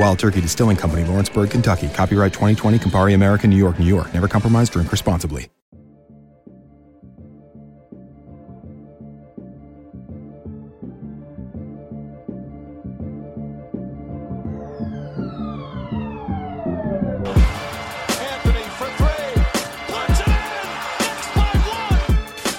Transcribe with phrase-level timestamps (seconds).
[0.00, 1.90] Wild Turkey Distilling Company, Lawrenceburg, Kentucky.
[1.90, 4.14] Copyright 2020, Campari America, New York, New York.
[4.14, 5.50] Never compromise, drink responsibly.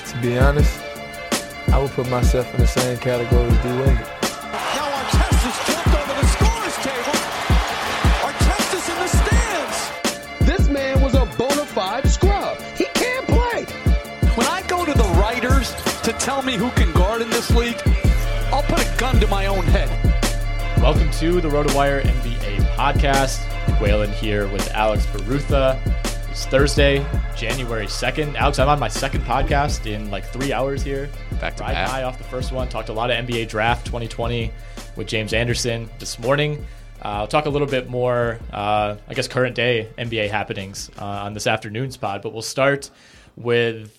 [0.06, 0.80] To be honest,
[1.70, 4.21] I would put myself in the same category as D Wade.
[16.22, 17.82] Tell me who can guard in this league,
[18.54, 19.90] I'll put a gun to my own head.
[20.80, 23.40] Welcome to the RotoWire NBA podcast.
[23.82, 25.80] Whalen here with Alex Barutha.
[26.30, 27.04] It's Thursday,
[27.36, 28.36] January 2nd.
[28.36, 31.10] Alex, I'm on my second podcast in like three hours here.
[31.40, 31.90] Back to Ride back.
[31.90, 32.70] high off the first one.
[32.70, 34.52] Talked a lot of NBA draft 2020
[34.96, 36.64] with James Anderson this morning.
[37.04, 41.04] Uh, I'll talk a little bit more, uh, I guess, current day NBA happenings uh,
[41.04, 42.92] on this afternoon's pod, but we'll start
[43.36, 43.98] with.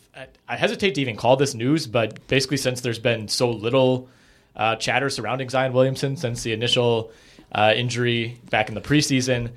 [0.48, 4.08] I- hesitate to even call this news, but basically, since there's been so little
[4.54, 7.10] uh, chatter surrounding Zion Williamson since the initial
[7.52, 9.50] uh, injury back in the preseason,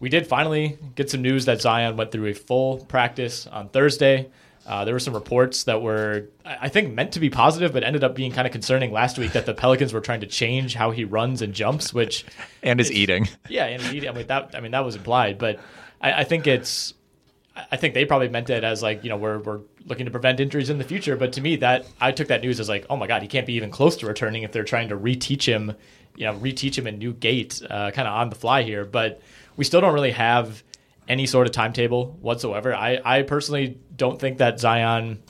[0.00, 4.30] we did finally get some news that Zion went through a full practice on Thursday.
[4.66, 8.04] Uh, there were some reports that were, I think, meant to be positive, but ended
[8.04, 10.90] up being kind of concerning last week that the Pelicans were trying to change how
[10.90, 12.26] he runs and jumps, which
[12.62, 13.28] and is eating.
[13.48, 14.54] yeah, and he, I mean that.
[14.54, 15.58] I mean that was implied, but
[16.00, 16.92] I, I think it's.
[17.70, 20.40] I think they probably meant it as like you know we're we're looking to prevent
[20.40, 21.16] injuries in the future.
[21.16, 23.46] But to me, that I took that news as like, oh my god, he can't
[23.46, 25.74] be even close to returning if they're trying to reteach him,
[26.16, 28.84] you know, reteach him a new gait, uh, kind of on the fly here.
[28.84, 29.20] But
[29.56, 30.62] we still don't really have
[31.08, 32.74] any sort of timetable whatsoever.
[32.74, 35.22] I I personally don't think that Zion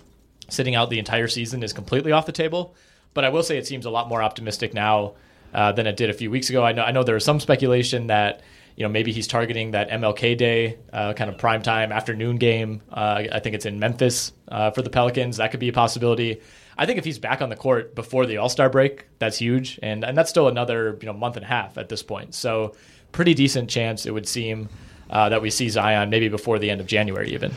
[0.49, 2.75] sitting out the entire season is completely off the table.
[3.15, 5.15] But I will say it seems a lot more optimistic now
[5.53, 6.65] uh, than it did a few weeks ago.
[6.65, 8.43] I know I know there was some speculation that
[8.79, 12.81] you know maybe he's targeting that MLK Day uh, kind of prime time afternoon game.
[12.89, 15.39] Uh, I think it's in Memphis uh, for the Pelicans.
[15.39, 16.41] That could be a possibility.
[16.77, 19.81] I think if he's back on the court before the All Star break, that's huge,
[19.83, 22.37] and and that's still another you know month and a half at this point.
[22.37, 22.77] So
[23.11, 24.69] pretty decent chance it would seem
[25.11, 27.53] uh, that we see Zion maybe before the end of January even.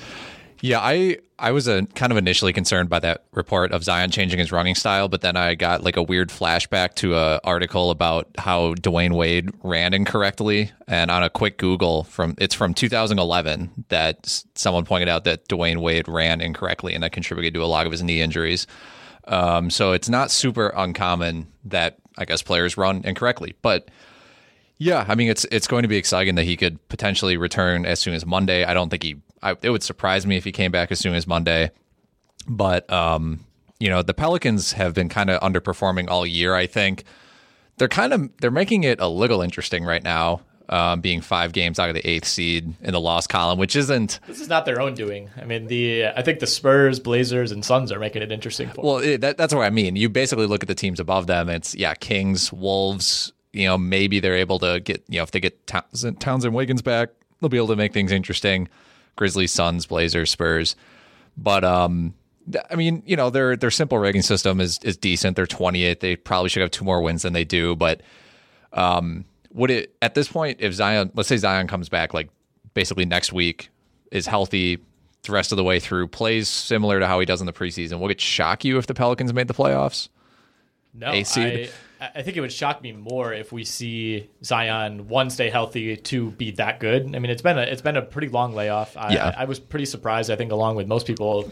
[0.61, 4.37] Yeah, I I was a, kind of initially concerned by that report of Zion changing
[4.37, 8.29] his running style, but then I got like a weird flashback to a article about
[8.37, 14.43] how Dwyane Wade ran incorrectly, and on a quick Google from it's from 2011 that
[14.53, 17.91] someone pointed out that Dwyane Wade ran incorrectly, and that contributed to a lot of
[17.91, 18.67] his knee injuries.
[19.27, 23.89] Um, so it's not super uncommon that I guess players run incorrectly, but
[24.77, 27.99] yeah, I mean it's it's going to be exciting that he could potentially return as
[27.99, 28.63] soon as Monday.
[28.63, 29.17] I don't think he.
[29.43, 31.71] I, it would surprise me if he came back as soon as Monday,
[32.47, 33.41] but um,
[33.81, 37.03] you know, the Pelicans have been kind of underperforming all year, I think.
[37.77, 40.41] They're kind of they're making it a little interesting right now.
[40.69, 44.21] Um, being five games out of the eighth seed in the loss column, which isn't.
[44.25, 45.29] This is not their own doing.
[45.35, 48.69] I mean, the I think the Spurs, Blazers, and Suns are making it interesting.
[48.69, 49.97] For well, it, that, that's what I mean.
[49.97, 51.49] You basically look at the teams above them.
[51.49, 53.33] It's yeah, Kings, Wolves.
[53.51, 56.53] You know, maybe they're able to get you know if they get Towns and, Townsend
[56.53, 57.09] Wiggins back,
[57.41, 58.69] they'll be able to make things interesting.
[59.15, 60.75] Grizzlies, Suns, Blazers, Spurs,
[61.37, 62.13] but um,
[62.69, 65.35] I mean, you know, their their simple ranking system is is decent.
[65.35, 65.99] They're 28th.
[65.99, 68.01] They probably should have two more wins than they do, but
[68.73, 72.29] um would it at this point if Zion, let's say Zion comes back like
[72.73, 73.69] basically next week,
[74.11, 74.79] is healthy
[75.23, 77.99] the rest of the way through, plays similar to how he does in the preseason,
[77.99, 80.09] would it shock you if the Pelicans made the playoffs?
[80.93, 81.11] No,
[81.65, 81.69] I,
[82.01, 86.31] I think it would shock me more if we see Zion one stay healthy, two
[86.31, 87.15] be that good.
[87.15, 88.97] I mean, it's been a it's been a pretty long layoff.
[88.97, 89.33] I, yeah.
[89.37, 90.31] I, I was pretty surprised.
[90.31, 91.51] I think along with most people,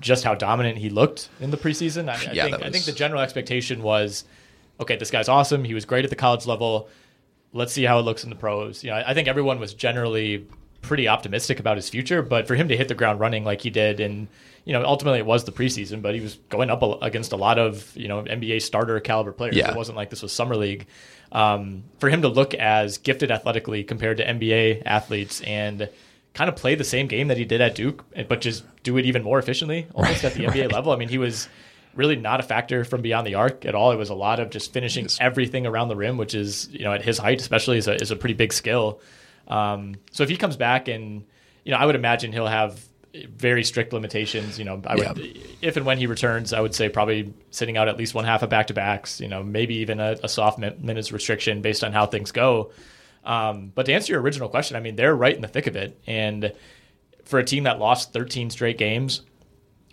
[0.00, 2.08] just how dominant he looked in the preseason.
[2.08, 2.66] I, I yeah, think was...
[2.66, 4.24] I think the general expectation was,
[4.80, 5.64] okay, this guy's awesome.
[5.64, 6.88] He was great at the college level
[7.52, 8.84] let's see how it looks in the pros.
[8.84, 10.46] You know, I think everyone was generally
[10.82, 13.70] pretty optimistic about his future, but for him to hit the ground running like he
[13.70, 14.28] did, and
[14.64, 17.58] you know, ultimately it was the preseason, but he was going up against a lot
[17.58, 19.56] of you know NBA starter caliber players.
[19.56, 19.70] Yeah.
[19.70, 20.86] It wasn't like this was summer league.
[21.32, 25.88] Um, for him to look as gifted athletically compared to NBA athletes and
[26.34, 29.06] kind of play the same game that he did at Duke, but just do it
[29.06, 30.72] even more efficiently, almost right, at the NBA right.
[30.72, 30.92] level.
[30.92, 31.48] I mean, he was
[31.94, 33.92] really not a factor from beyond the arc at all.
[33.92, 36.92] It was a lot of just finishing everything around the rim, which is you know
[36.92, 39.00] at his height especially is a is a pretty big skill.
[39.48, 41.24] Um, so if he comes back and
[41.64, 42.80] you know I would imagine he'll have
[43.14, 44.58] very strict limitations.
[44.58, 45.42] You know, I would yeah.
[45.62, 48.42] if and when he returns, I would say probably sitting out at least one half
[48.42, 49.20] of back to backs.
[49.20, 52.70] You know, maybe even a, a soft minutes restriction based on how things go.
[53.24, 55.76] Um, but to answer your original question, I mean they're right in the thick of
[55.76, 56.52] it, and
[57.24, 59.22] for a team that lost 13 straight games,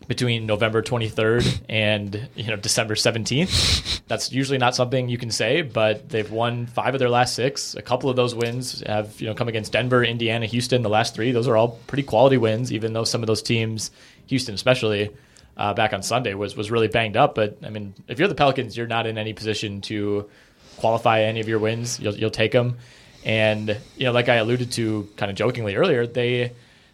[0.08, 4.02] between November 23rd and you know December 17th.
[4.08, 7.76] That's usually not something you can say, but they've won five of their last six.
[7.76, 10.82] A couple of those wins have you know come against Denver, Indiana, Houston.
[10.82, 12.72] The last three, those are all pretty quality wins.
[12.72, 13.92] Even though some of those teams,
[14.28, 15.10] Houston especially,
[15.58, 17.36] uh, back on Sunday was was really banged up.
[17.36, 20.30] But I mean, if you're the Pelicans, you're not in any position to
[20.78, 22.00] qualify any of your wins.
[22.00, 22.78] You'll you'll take them,
[23.26, 26.54] and you know, like I alluded to kind of jokingly earlier, they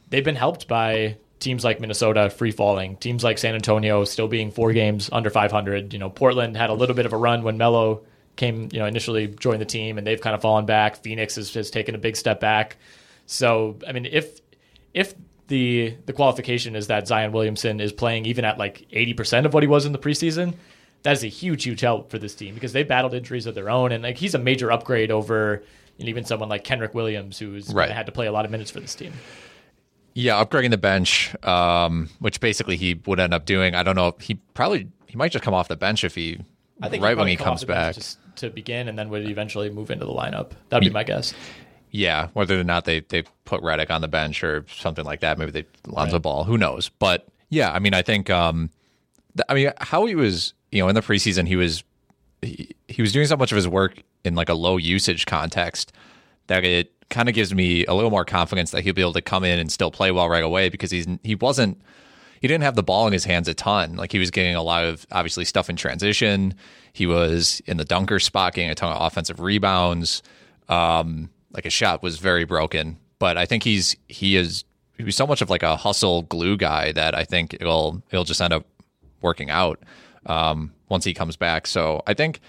[0.10, 4.52] they've been helped by teams like Minnesota free falling, teams like San Antonio still being
[4.52, 5.94] four games under 500.
[5.94, 8.04] You know, Portland had a little bit of a run when Melo
[8.36, 10.98] came, you know, initially joined the team, and they've kind of fallen back.
[11.04, 12.78] Phoenix has, has taken a big step back.
[13.26, 14.42] So, I mean, if
[14.94, 15.14] if
[15.48, 19.62] the the qualification is that Zion Williamson is playing even at like 80% of what
[19.62, 20.56] he was in the preseason,
[21.04, 23.70] that is a huge, huge help for this team because they battled injuries of their
[23.70, 25.64] own, and like he's a major upgrade over
[26.00, 27.90] even someone like Kenrich Williams, who's right.
[27.90, 29.14] had to play a lot of minutes for this team.
[30.16, 33.74] Yeah, upgrading the bench, um, which basically he would end up doing.
[33.76, 34.16] I don't know.
[34.20, 36.40] He probably he might just come off the bench if he
[36.82, 37.96] I think right when he comes back
[38.36, 40.52] to begin, and then would eventually move into the lineup.
[40.70, 41.34] That'd be my guess.
[41.92, 45.38] Yeah, whether or not they they put Redick on the bench or something like that,
[45.38, 46.22] maybe they Lonzo right.
[46.22, 46.90] Ball, who knows?
[46.90, 48.72] But yeah, I mean, I think, um,
[49.38, 51.84] th- I mean, how he was, you know, in the preseason, he was
[52.42, 55.94] he, he was doing so much of his work in like a low usage context
[56.48, 59.22] that it kind of gives me a little more confidence that he'll be able to
[59.22, 61.80] come in and still play well right away because he's he wasn't
[62.42, 63.96] he didn't have the ball in his hands a ton.
[63.96, 66.56] Like he was getting a lot of obviously stuff in transition.
[66.92, 70.24] He was in the dunker spot getting a ton of offensive rebounds.
[70.68, 74.66] Um, like his shot was very broken, but I think he's he is
[74.98, 78.42] he's so much of like a hustle glue guy that I think it'll it'll just
[78.42, 78.66] end up
[79.22, 79.80] working out
[80.26, 81.68] um, once he comes back.
[81.68, 82.40] So I think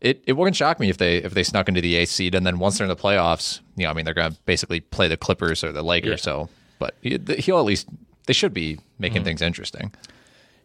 [0.00, 2.46] it, it wouldn't shock me if they if they snuck into the eighth seed and
[2.46, 5.08] then once they're in the playoffs, you know, I mean, they're going to basically play
[5.08, 6.20] the Clippers or the Lakers.
[6.20, 6.24] Yeah.
[6.24, 7.88] So, but he'll at least
[8.26, 9.26] they should be making mm.
[9.26, 9.92] things interesting.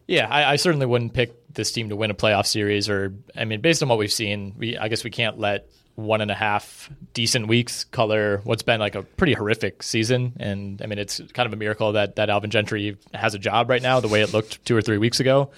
[0.06, 2.88] Yeah, I, I, certainly wouldn't pick this team to win a playoff series.
[2.88, 6.20] Or, I mean, based on what we've seen, we I guess we can't let one
[6.20, 10.34] and a half decent weeks color what's been like a pretty horrific season.
[10.38, 13.68] And I mean, it's kind of a miracle that that Alvin Gentry has a job
[13.68, 15.50] right now, the way it looked two or three weeks ago.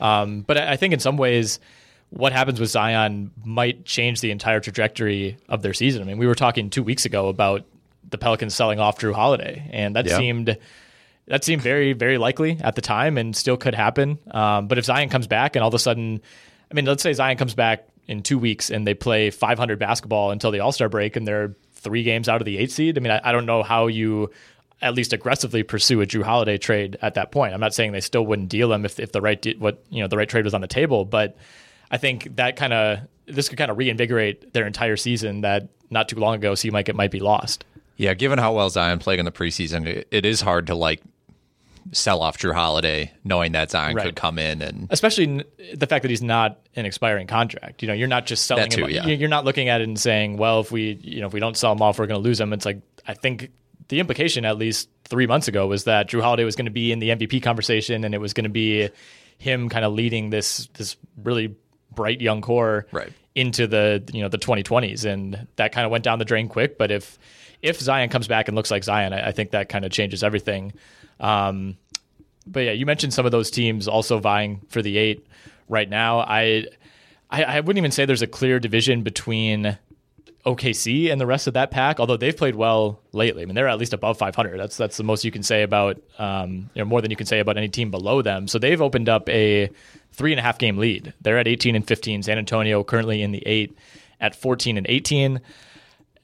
[0.00, 1.58] Um, but I, I think in some ways
[2.10, 6.02] what happens with Zion might change the entire trajectory of their season.
[6.02, 7.64] I mean, we were talking two weeks ago about
[8.08, 10.16] the Pelicans selling off Jrue Holiday, and that yeah.
[10.16, 10.56] seemed
[11.26, 14.18] that seemed very very likely at the time, and still could happen.
[14.30, 16.22] Um, but if Zion comes back, and all of a sudden,
[16.70, 20.30] I mean, let's say Zion comes back in two weeks, and they play 500 basketball
[20.30, 22.96] until the All Star break, and they're three games out of the eight seed.
[22.96, 24.30] I mean, I, I don't know how you
[24.80, 27.52] at least aggressively pursue a Jrue Holiday trade at that point.
[27.52, 30.00] I'm not saying they still wouldn't deal him if if the right de- what you
[30.00, 31.36] know the right trade was on the table, but
[31.90, 36.08] I think that kind of this could kind of reinvigorate their entire season that not
[36.08, 37.64] too long ago seemed like it might be lost.
[37.96, 41.02] Yeah, given how well Zion played in the preseason, it, it is hard to like
[41.92, 44.04] sell off Jrue Holiday, knowing that Zion Right.
[44.06, 45.42] could come in and especially
[45.74, 47.82] the fact that he's not an expiring contract.
[47.82, 48.90] You know, you're not just selling too, him.
[48.90, 49.06] yeah.
[49.06, 51.56] You're not looking at it and saying, well, if we, you know, if we don't
[51.56, 52.52] sell him off, we're going to lose him.
[52.52, 53.50] It's like I think
[53.88, 56.92] the implication, at least three months ago, was that Jrue Holiday was going to be
[56.92, 58.90] in the MVP conversation, and it was going to be
[59.38, 61.56] him kind of leading this this really
[61.98, 63.12] bright young core Right.
[63.34, 66.78] into the you know the 2020s, and that kind of went down the drain quick.
[66.78, 67.18] But if
[67.60, 70.22] if Zion comes back and looks like Zion, I, I think that kind of changes
[70.22, 70.72] everything.
[71.18, 71.76] Um,
[72.46, 75.26] but yeah, you mentioned some of those teams also vying for the eight
[75.68, 76.20] right now.
[76.20, 76.66] I,
[77.30, 79.76] I, I wouldn't even say there's a clear division between
[80.48, 83.42] OKC and the rest of that pack, although they've played well lately.
[83.42, 84.58] I mean, they're at least above 500.
[84.58, 87.26] That's that's the most you can say about, um, you know, more than you can
[87.26, 88.48] say about any team below them.
[88.48, 89.70] So they've opened up a
[90.12, 91.12] three and a half game lead.
[91.20, 92.22] They're at 18 and 15.
[92.22, 93.76] San Antonio currently in the eight
[94.20, 95.40] at 14 and 18.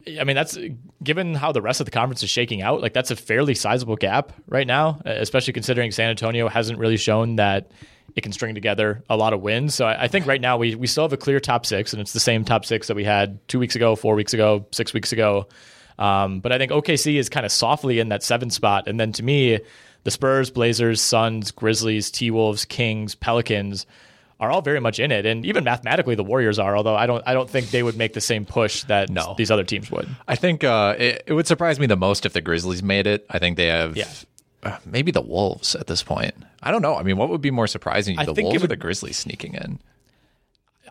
[0.06, 0.58] I mean, that's
[1.02, 2.80] given how the rest of the conference is shaking out.
[2.80, 7.36] Like that's a fairly sizable gap right now, especially considering San Antonio hasn't really shown
[7.36, 7.70] that
[8.16, 9.74] it can string together a lot of wins.
[9.74, 12.00] So I, I think right now we we still have a clear top six, and
[12.00, 14.92] it's the same top six that we had two weeks ago, four weeks ago, six
[14.92, 15.48] weeks ago.
[15.98, 19.12] Um, but I think OKC is kind of softly in that seven spot, and then
[19.12, 19.60] to me,
[20.02, 23.86] the Spurs, Blazers, Suns, Grizzlies, T Wolves, Kings, Pelicans
[24.40, 26.76] are all very much in it, and even mathematically, the Warriors are.
[26.76, 29.34] Although I don't, I don't think they would make the same push that No.
[29.38, 30.08] these other teams would.
[30.26, 33.24] I think uh, it, it would surprise me the most if the Grizzlies made it.
[33.30, 34.08] I think they have Yeah.
[34.64, 36.34] uh, maybe the Wolves at this point.
[36.62, 36.96] I don't know.
[36.96, 39.54] I mean, what would be more surprising, I the Wolves or would- the Grizzlies sneaking
[39.54, 39.78] in?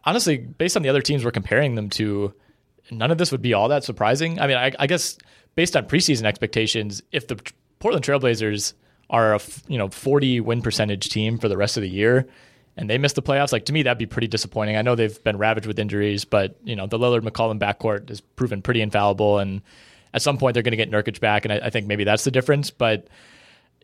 [0.06, 2.34] honestly, based on the other teams we're comparing them to,
[2.92, 4.40] none of this would be all that surprising.
[4.40, 5.18] I mean, I, I guess
[5.56, 7.40] based on preseason expectations, if the
[7.80, 8.74] Portland Trailblazers
[9.10, 12.28] are a you know 40 win percentage team for the rest of the year
[12.78, 14.76] and they miss the playoffs, like to me that'd be pretty disappointing.
[14.76, 18.22] I know they've been ravaged with injuries, but you know the Lillard McCollum backcourt has
[18.22, 19.62] proven pretty infallible, and
[20.14, 22.24] at some point they're going to get Nurkic back, and I, I think maybe that's
[22.24, 22.72] the difference.
[22.72, 23.08] But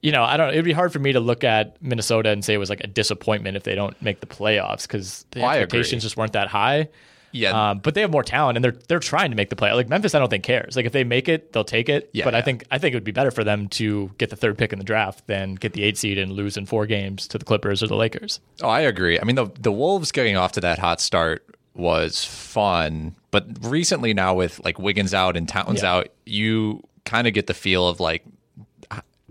[0.02, 0.50] you know, I don't.
[0.50, 2.88] It'd be hard for me to look at Minnesota and say it was like a
[2.88, 5.62] disappointment if they don't make the playoffs because the agree.
[5.62, 6.90] expectations just weren't that high.
[7.32, 7.70] Yeah.
[7.72, 9.72] Um, but they have more talent and they're they're trying to make the play.
[9.74, 10.76] Like Memphis, I don't think cares.
[10.76, 12.10] Like if they make it, they'll take it.
[12.14, 14.36] Yeah, but I think I think it would be better for them to get the
[14.36, 17.28] third pick in the draft than get the eight seed and lose in four games
[17.30, 18.40] to the Clippers or the Lakers.
[18.62, 19.20] Oh, I agree.
[19.20, 21.46] I mean, the the Wolves getting off to that hot start
[21.76, 25.94] was fun, but recently now with like Wiggins out and Towns Yeah.
[25.94, 28.24] out, you kind of get the feel of like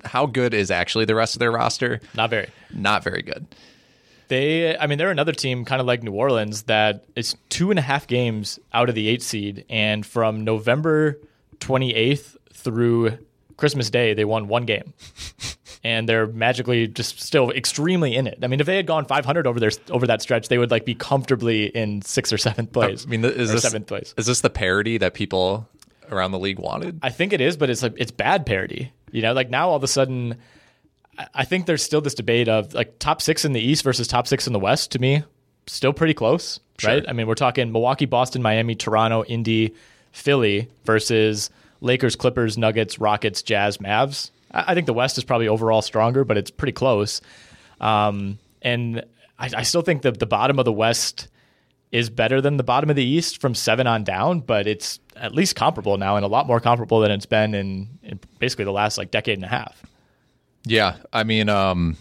[0.04, 2.00] how good is actually the rest of their roster?
[2.14, 2.48] Not very.
[2.72, 3.46] Not very good.
[4.28, 7.78] They, I mean, they're another team kind of like New Orleans that is two and
[7.78, 11.18] a half games out of the eight seed, and from November
[11.60, 13.18] 28th through
[13.56, 14.92] Christmas Day, they won one game,
[15.84, 18.38] and they're magically just still extremely in it.
[18.42, 20.84] I mean, if they had gone 500 over their over that stretch, they would like
[20.84, 23.04] be comfortably in sixth or seventh place.
[23.06, 24.14] I mean, is this seventh place?
[24.16, 25.68] Is this the parody that people
[26.10, 27.00] around the league wanted?
[27.02, 28.92] I think it is, but it's like it's bad parody.
[29.10, 30.36] You know, like now all of a sudden,
[31.34, 34.26] I- think there's still this debate of like top six in the East versus top
[34.26, 34.92] six in the West.
[34.92, 35.22] To me,
[35.66, 37.04] still pretty close, right?
[37.08, 39.74] I mean, we're talking Milwaukee, Boston, Miami, Toronto, Indy,
[40.12, 44.30] Philly versus Lakers, Clippers, Nuggets, Rockets, Jazz, Mavs.
[44.52, 47.20] I, I think the West is probably overall stronger, but it's pretty close.
[47.80, 49.00] Um, and
[49.38, 51.28] I, I still think that the bottom of the West
[51.90, 55.34] is better than the bottom of the East from seven on down, but it's at
[55.34, 58.72] least comparable now and a lot more comparable than it's been in, in basically the
[58.72, 59.82] last like decade and a half.
[60.64, 61.96] Yeah, I mean, um,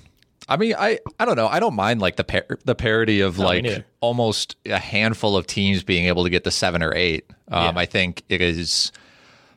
[0.50, 1.48] I mean, I, I don't know.
[1.48, 5.48] I don't mind like the par- the parody of No, like almost a handful of
[5.48, 7.26] teams being able to get the seven or eight.
[7.50, 7.82] Um, Yeah.
[7.82, 8.92] I think it is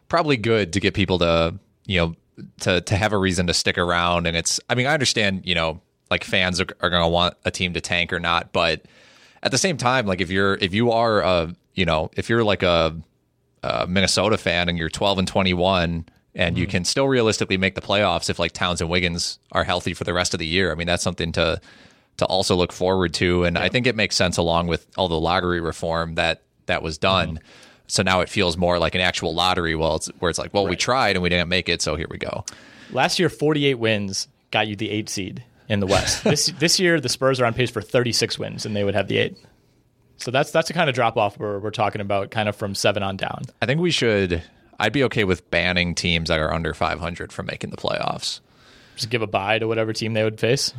[0.09, 1.55] probably good to get people to
[1.87, 2.15] you know
[2.61, 4.27] to to have a reason to stick around.
[4.27, 5.81] And it's, I mean, I understand you know
[6.11, 8.83] like fans are, are going to want a team to tank or not, but
[9.43, 12.45] at the same time, like if you're if you are a you know if you're
[12.45, 12.97] like a,
[13.63, 16.71] a Minnesota fan and you're 12 and 21 and you hmm.
[16.71, 20.15] can still realistically make the playoffs if like Towns and Wiggins are healthy for the
[20.15, 20.71] rest of the year.
[20.71, 21.61] I mean, that's something to
[22.19, 25.19] to also look forward to, and I think it makes sense along with all the
[25.19, 27.37] lottery reform that that was done.
[27.37, 27.43] Hmm.
[27.87, 29.75] So now it feels more like an actual lottery.
[29.75, 32.07] Well, it's where it's like, well, we tried and we didn't make it, so here
[32.09, 32.45] we go.
[32.93, 36.23] Last year, 48 wins got you the eight seed in the West.
[36.25, 39.09] this this year, the Spurs are on pace for 36 wins, and they would have
[39.09, 39.37] the eight.
[40.19, 42.75] So that's that's the kind of drop off we're we're talking about, kind of from
[42.75, 43.43] seven on down.
[43.63, 44.43] I think we should.
[44.81, 48.41] I'd be okay with banning teams that are under 500 from making the playoffs.
[48.97, 50.73] Just give a bye to whatever team they would face.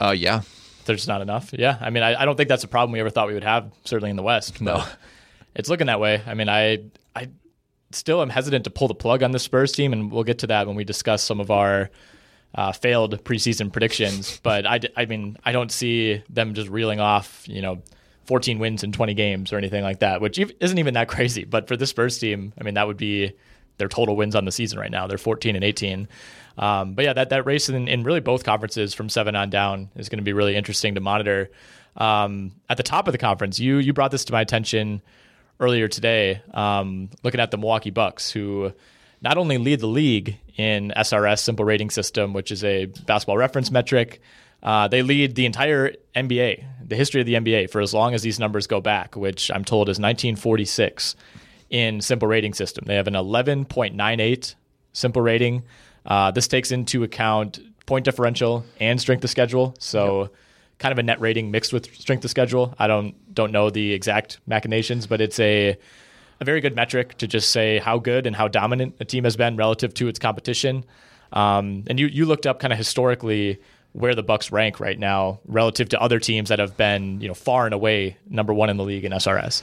[0.00, 0.42] Uh, yeah,
[0.84, 1.50] There's not enough.
[1.52, 3.44] Yeah, I mean, I, I don't think that's a problem we ever thought we would
[3.44, 3.72] have.
[3.84, 4.60] Certainly in the West.
[4.60, 4.84] No.
[5.54, 6.20] it's looking that way.
[6.26, 7.28] I mean, I I
[7.92, 10.48] still am hesitant to pull the plug on the Spurs team, and we'll get to
[10.48, 11.90] that when we discuss some of our
[12.54, 14.40] uh, failed preseason predictions.
[14.42, 17.82] But I, I mean, I don't see them just reeling off, you know,
[18.24, 21.44] 14 wins in 20 games or anything like that, which isn't even that crazy.
[21.44, 23.32] But for the Spurs team, I mean, that would be
[23.78, 25.06] their total wins on the season right now.
[25.06, 26.08] They're 14 and 18.
[26.56, 29.90] Um, but yeah, that that race in, in really both conferences from seven on down
[29.96, 31.50] is going to be really interesting to monitor.
[31.96, 35.02] Um, at the top of the conference, you you brought this to my attention
[35.60, 38.72] earlier today, um, looking at the Milwaukee Bucks, who
[39.20, 43.70] not only lead the league in SRS simple rating system, which is a basketball reference
[43.70, 44.20] metric,
[44.62, 48.22] uh, they lead the entire NBA, the history of the NBA, for as long as
[48.22, 51.16] these numbers go back, which I'm told is 1946
[51.70, 52.84] in simple rating system.
[52.86, 54.54] They have an 11.98
[54.92, 55.64] simple rating.
[56.06, 59.74] Uh, this takes into account point differential and strength of schedule.
[59.78, 60.22] So.
[60.22, 60.34] Yep
[60.78, 62.74] kind of a net rating mixed with strength of schedule.
[62.78, 65.76] I don't don't know the exact machinations, but it's a
[66.40, 69.36] a very good metric to just say how good and how dominant a team has
[69.36, 70.84] been relative to its competition.
[71.32, 73.60] Um, and you you looked up kind of historically
[73.94, 77.34] where the Bucks rank right now relative to other teams that have been you know
[77.34, 79.62] far and away number one in the league in SRS.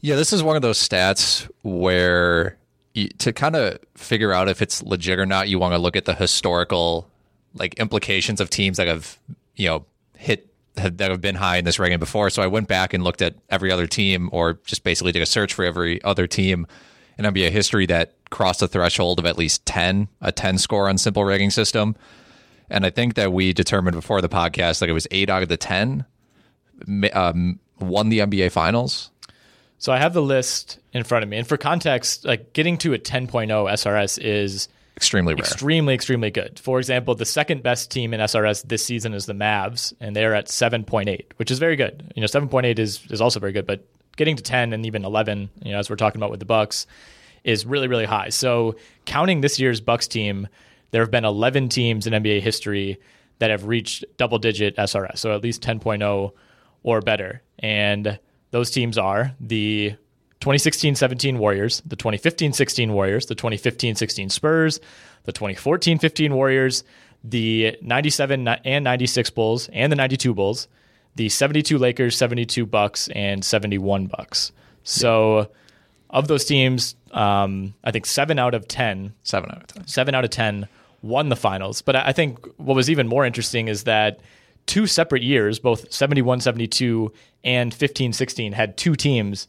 [0.00, 2.56] Yeah, this is one of those stats where
[2.92, 5.96] you, to kind of figure out if it's legit or not, you want to look
[5.96, 7.08] at the historical
[7.54, 9.18] like implications of teams that have
[9.54, 9.84] you know
[10.16, 12.30] hit have, that have been high in this ranking before.
[12.30, 15.26] So I went back and looked at every other team, or just basically did a
[15.26, 16.66] search for every other team
[17.16, 20.98] in NBA history that crossed the threshold of at least ten, a ten score on
[20.98, 21.94] simple rating system.
[22.72, 25.48] And I think that we determined before the podcast like it was eight out of
[25.48, 26.06] the ten
[27.12, 29.10] um, won the NBA Finals.
[29.78, 32.94] So I have the list in front of me, and for context, like getting to
[32.94, 35.40] a 10.0 SRS is extremely rare.
[35.40, 36.58] Extremely, extremely good.
[36.60, 40.34] For example, the second best team in SRS this season is the Mavs, and they're
[40.34, 42.12] at 7.8, which is very good.
[42.14, 43.84] You know, 7.8 is is also very good, but
[44.16, 46.86] getting to 10 and even 11, you know, as we're talking about with the Bucks,
[47.44, 48.28] is really, really high.
[48.28, 50.48] So counting this year's Bucks team,
[50.92, 53.00] there have been 11 teams in NBA history
[53.38, 56.32] that have reached double digit SRS, so at least 10.0
[56.84, 57.42] or better.
[57.58, 58.18] And
[58.52, 59.96] those teams are the
[60.40, 64.80] 2016-17 Warriors, the 2015-16 Warriors, the 2015-16 Spurs,
[65.24, 66.84] the 2014-15 Warriors,
[67.24, 70.68] the 97 and 96 Bulls and the 92 Bulls,
[71.14, 74.52] the 72 Lakers, 72 Bucks and 71 Bucks.
[74.82, 75.44] So yeah.
[76.10, 79.86] of those teams, um, I think 7 out of 10, 7 out of 10.
[79.86, 80.68] 7 out of 10
[81.02, 81.82] won the finals.
[81.82, 84.20] But I think what was even more interesting is that
[84.66, 87.12] two separate years, both 71-72
[87.44, 89.48] and 15-16 had two teams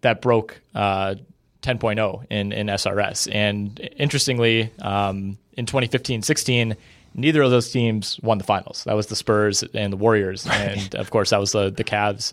[0.00, 1.14] that broke uh,
[1.62, 3.32] 10.0 in, in SRS.
[3.32, 6.76] And interestingly, um, in 2015-16,
[7.14, 8.84] neither of those teams won the finals.
[8.84, 12.32] That was the Spurs and the Warriors, and of course that was the the Cavs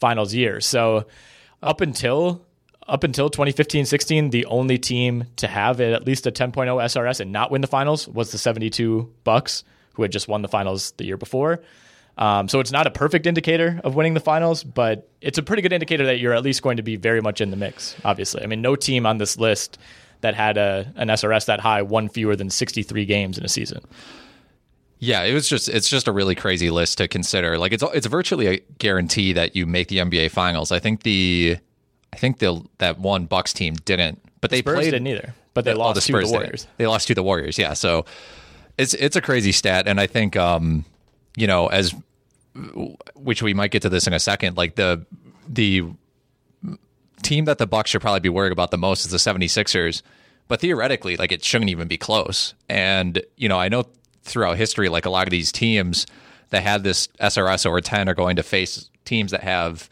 [0.00, 0.60] finals year.
[0.60, 1.06] So
[1.62, 2.44] up until
[2.88, 7.50] up until 2015-16, the only team to have at least a 10.0 SRS and not
[7.50, 11.16] win the finals was the 72 Bucks, who had just won the finals the year
[11.16, 11.60] before.
[12.16, 15.62] Um, so it's not a perfect indicator of winning the finals, but it's a pretty
[15.62, 17.94] good indicator that you're at least going to be very much in the mix.
[18.04, 19.78] Obviously, I mean, no team on this list
[20.20, 23.84] that had a an SRS that high won fewer than 63 games in a season.
[24.98, 27.56] Yeah, it was just it's just a really crazy list to consider.
[27.56, 30.72] Like it's it's virtually a guarantee that you make the NBA finals.
[30.72, 31.58] I think the
[32.12, 35.34] I think the that one Bucks team didn't, but they Spurs played didn't either.
[35.54, 36.62] But they oh, lost the Spurs to the Warriors.
[36.62, 36.70] Did.
[36.76, 37.58] They lost to the Warriors.
[37.58, 38.04] Yeah, so
[38.76, 40.84] it's it's a crazy stat, and I think um,
[41.36, 41.94] you know as
[43.14, 45.04] which we might get to this in a second, like the
[45.48, 45.84] the
[47.22, 50.02] team that the Bucks should probably be worried about the most is the 76ers.
[50.46, 52.54] But theoretically, like it shouldn't even be close.
[52.68, 53.84] And, you know, I know
[54.22, 56.06] throughout history, like a lot of these teams
[56.50, 59.90] that had this SRS over 10 are going to face teams that have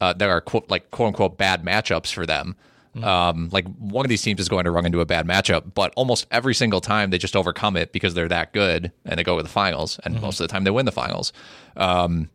[0.00, 2.56] uh, that are quote, like quote unquote bad matchups for them.
[2.96, 3.04] Mm-hmm.
[3.04, 5.92] Um, like one of these teams is going to run into a bad matchup, but
[5.96, 9.36] almost every single time they just overcome it because they're that good and they go
[9.36, 10.00] to the finals.
[10.04, 10.24] And mm-hmm.
[10.24, 11.32] most of the time they win the finals.
[11.76, 12.30] Um,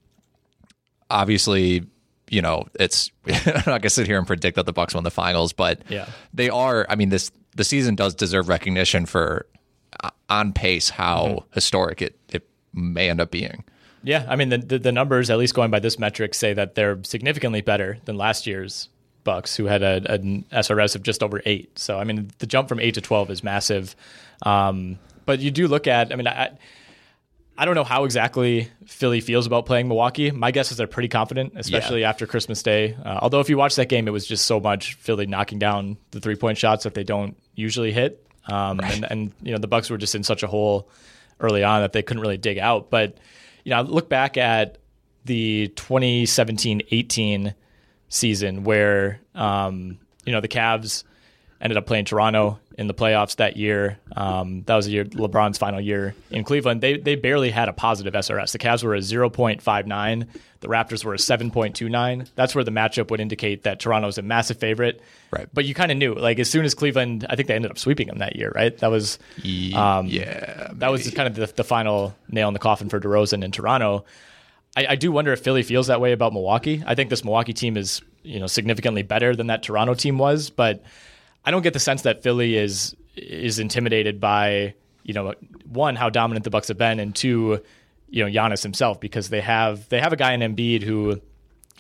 [1.10, 1.86] obviously,
[2.30, 5.12] you know, it's I'm not gonna sit here and predict that the Bucks won the
[5.12, 6.08] finals, but yeah.
[6.34, 6.86] they are.
[6.90, 9.46] I mean, this the season does deserve recognition for
[10.04, 11.54] uh, on pace how mm-hmm.
[11.54, 13.64] historic it it may end up being.
[14.06, 16.76] Yeah, I mean the, the, the numbers, at least going by this metric, say that
[16.76, 18.88] they're significantly better than last year's
[19.24, 21.78] Bucks, who had a, an SRS of just over eight.
[21.80, 23.96] So I mean, the jump from eight to twelve is massive.
[24.44, 26.52] Um, but you do look at, I mean, I,
[27.58, 30.30] I don't know how exactly Philly feels about playing Milwaukee.
[30.30, 32.10] My guess is they're pretty confident, especially yeah.
[32.10, 32.96] after Christmas Day.
[33.04, 35.98] Uh, although, if you watch that game, it was just so much Philly knocking down
[36.12, 38.26] the three point shots that they don't usually hit.
[38.48, 38.94] Um, right.
[38.94, 40.90] and, and, you know, the Bucks were just in such a hole
[41.40, 42.92] early on that they couldn't really dig out.
[42.92, 43.18] But,
[43.66, 44.78] you know, look back at
[45.26, 47.54] the 2017 18
[48.08, 51.04] season where, um, you know, the Cavs
[51.60, 53.98] ended up playing Toronto in the playoffs that year.
[54.16, 56.82] Um, that was a year LeBron's final year in Cleveland.
[56.82, 58.52] They they barely had a positive SRS.
[58.52, 60.28] The Cavs were a 0.59.
[60.60, 62.28] The Raptors were a 7.29.
[62.36, 65.02] That's where the matchup would indicate that Toronto's a massive favorite.
[65.32, 65.48] Right.
[65.54, 67.78] But you kind of knew, like as soon as Cleveland, I think they ended up
[67.78, 68.78] sweeping them that year, right?
[68.80, 69.20] That was
[69.76, 73.44] um, yeah, that was kind of the, the final nail in the coffin for DeRozan
[73.44, 74.06] in Toronto.
[74.76, 76.84] I, I do wonder if Philly feels that way about Milwaukee.
[76.86, 80.50] I think this Milwaukee team is you know significantly better than that Toronto team was,
[80.50, 80.84] but
[81.46, 85.34] I don't get the sense that Philly is is intimidated by you know
[85.66, 87.62] one how dominant the Bucks have been, and two
[88.10, 91.22] you know Giannis himself because they have they have a guy in Embiid who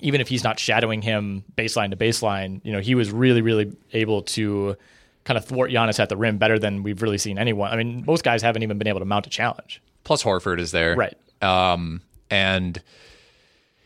[0.02, 3.76] even if he's not shadowing him baseline to baseline, you know he was really really
[3.94, 4.76] able to
[5.24, 7.72] kind of thwart Giannis at the rim better than we've really seen anyone.
[7.72, 9.82] I mean, most guys haven't even been able to mount a challenge.
[10.04, 11.18] Plus Horford is there, right?
[11.42, 12.82] Um, and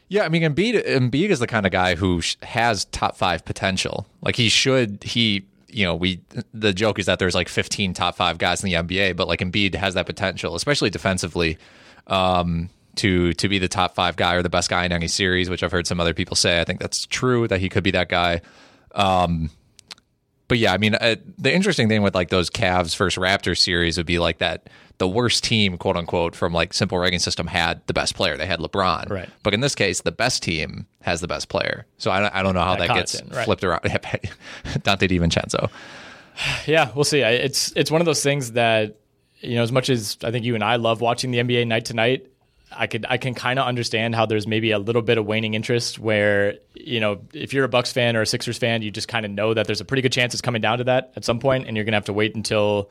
[0.09, 4.07] yeah, I mean, Embiid, Embiid is the kind of guy who has top five potential.
[4.21, 6.21] Like he should, he, you know, we,
[6.53, 9.39] the joke is that there's like 15 top five guys in the NBA, but like
[9.39, 11.57] Embiid has that potential, especially defensively,
[12.07, 15.49] um, to, to be the top five guy or the best guy in any series,
[15.49, 16.59] which I've heard some other people say.
[16.59, 18.41] I think that's true that he could be that guy.
[18.93, 19.49] Um,
[20.47, 23.97] but yeah, I mean, uh, the interesting thing with like those Cavs first Raptors series
[23.97, 24.67] would be like that
[24.99, 28.37] the worst team, quote unquote, from like simple ranking system had the best player.
[28.37, 29.09] They had LeBron.
[29.09, 29.29] Right.
[29.43, 31.85] But in this case, the best team has the best player.
[31.97, 33.43] So I, I don't know how That that gets right.
[33.45, 33.81] flipped around.
[33.83, 35.69] Donte DiVincenzo.
[36.67, 37.21] Yeah, we'll see.
[37.23, 38.95] I- It's it's one of those things that
[39.41, 41.85] you know, as much as I think you and I love watching the NBA night
[41.85, 42.27] to night,
[42.71, 45.53] I could I can kind of understand how there's maybe a little bit of waning
[45.53, 49.07] interest where you know if you're a Bucks fan or a Sixers fan, you just
[49.07, 51.23] kind of know that there's a pretty good chance it's coming down to that at
[51.25, 52.89] some point, and you're gonna have to wait until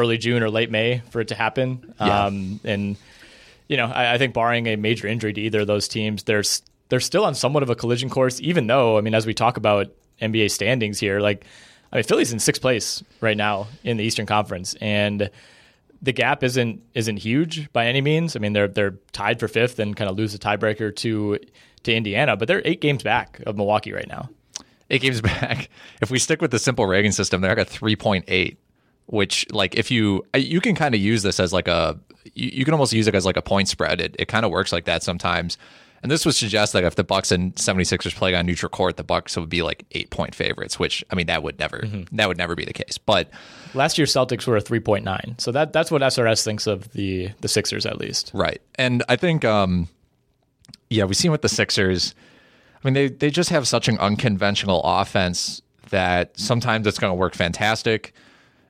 [0.00, 1.94] early June or late May for it to happen.
[2.00, 2.26] Yeah.
[2.26, 2.96] Um, and
[3.68, 6.62] you know, I, I think barring a major injury to either of those teams, there's
[6.88, 8.40] they're still on somewhat of a collision course.
[8.40, 9.88] Even though, I mean, as we talk about
[10.20, 11.44] NBA standings here, like
[11.92, 15.30] I mean, Philly's in sixth place right now in the Eastern Conference, and
[16.02, 18.36] the gap isn't isn't huge by any means.
[18.36, 21.38] I mean, they're they're tied for fifth and kind of lose the tiebreaker to
[21.84, 24.28] to Indiana, but they're eight games back of Milwaukee right now.
[24.90, 25.70] Eight games back.
[26.02, 28.56] If we stick with the simple rating system, they're at 3.8,
[29.10, 31.98] which like if you you can kind of use this as like a
[32.34, 34.00] you, you can almost use it as like a point spread.
[34.00, 35.58] It it kind of works like that sometimes.
[36.02, 39.04] And this would suggest that if the Bucks and 76ers play on neutral court, the
[39.04, 42.38] Bucks would be like 8 point favorites, which I mean that would never that would
[42.38, 42.96] never be the case.
[42.96, 43.30] But
[43.74, 45.40] Last year Celtics were a 3.9.
[45.40, 48.30] So that that's what SRS thinks of the the Sixers at least.
[48.32, 48.62] Right.
[48.76, 49.88] And I think, um,
[50.88, 52.14] yeah, we've seen with the Sixers.
[52.82, 57.14] I mean, they, they just have such an unconventional offense that sometimes it's going to
[57.14, 58.14] work fantastic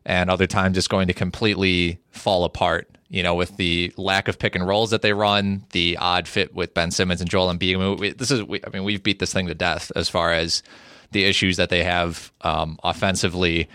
[0.04, 2.88] and other times it's going to completely fall apart.
[3.12, 6.54] You know, with the lack of pick and rolls that they run, the odd fit
[6.54, 7.74] with Ben Simmons and Joel Embiid.
[7.74, 10.08] I mean, we, this is, we, I mean, we've beat this thing to death as
[10.08, 10.62] far as
[11.10, 13.68] the issues that they have um, offensively,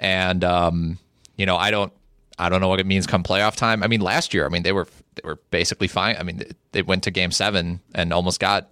[0.00, 0.98] and um,
[1.36, 1.92] you know, I don't,
[2.38, 3.82] I don't know what it means come playoff time.
[3.82, 6.16] I mean, last year, I mean, they were they were basically fine.
[6.18, 8.70] I mean, they- they went to Game Seven and almost got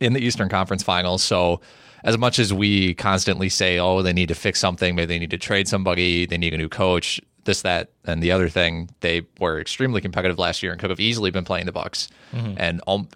[0.00, 1.22] in the Eastern Conference Finals.
[1.22, 1.62] So,
[2.08, 5.30] as much as we constantly say, "Oh, they need to fix something," maybe they need
[5.30, 9.22] to trade somebody, they need a new coach, this, that, and the other thing, they
[9.38, 12.08] were extremely competitive last year and could have easily been playing the Bucks.
[12.56, 13.08] And um,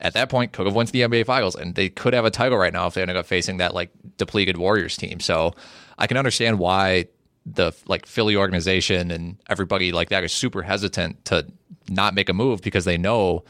[0.00, 2.30] at that point, could have went to the NBA Finals, and they could have a
[2.30, 5.20] title right now if they ended up facing that like depleted Warriors team.
[5.20, 5.52] So,
[5.98, 7.08] I can understand why
[7.44, 11.46] the like Philly organization and everybody like that is super hesitant to
[11.90, 13.44] not make a move because they know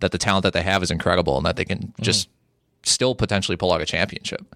[0.00, 2.28] that the talent that they have is incredible and that they can just
[2.88, 4.54] still potentially pull out a championship.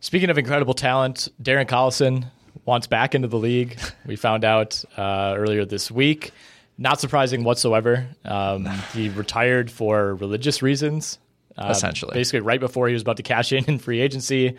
[0.00, 2.26] Speaking of incredible talent, Darren Collison
[2.64, 3.78] wants back into the league.
[4.06, 6.32] We found out uh, earlier this week.
[6.78, 8.08] Not surprising whatsoever.
[8.24, 11.18] Um, he retired for religious reasons.
[11.58, 12.14] uh, Essentially.
[12.14, 14.56] basically right before he was about to cash in in free agency,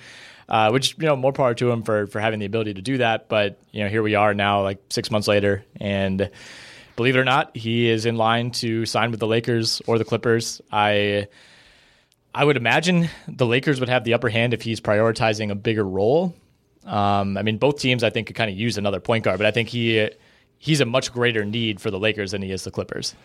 [0.48, 3.00] uh, which you know more power to him for for having the ability to do
[3.00, 3.28] that.
[3.28, 6.30] But you know here we are now, like six months later, and
[6.96, 10.06] believe it or not, he is in line to sign with the Lakers or the
[10.06, 10.62] Clippers.
[10.72, 11.28] I
[12.34, 15.84] I would imagine the Lakers would have the upper hand if he's prioritizing a bigger
[15.84, 16.34] role.
[16.86, 19.46] Um, I mean, both teams I think could kind of use another point guard, but
[19.46, 20.10] I think he
[20.58, 23.16] he's a much greater need for the Lakers than he is the Clippers.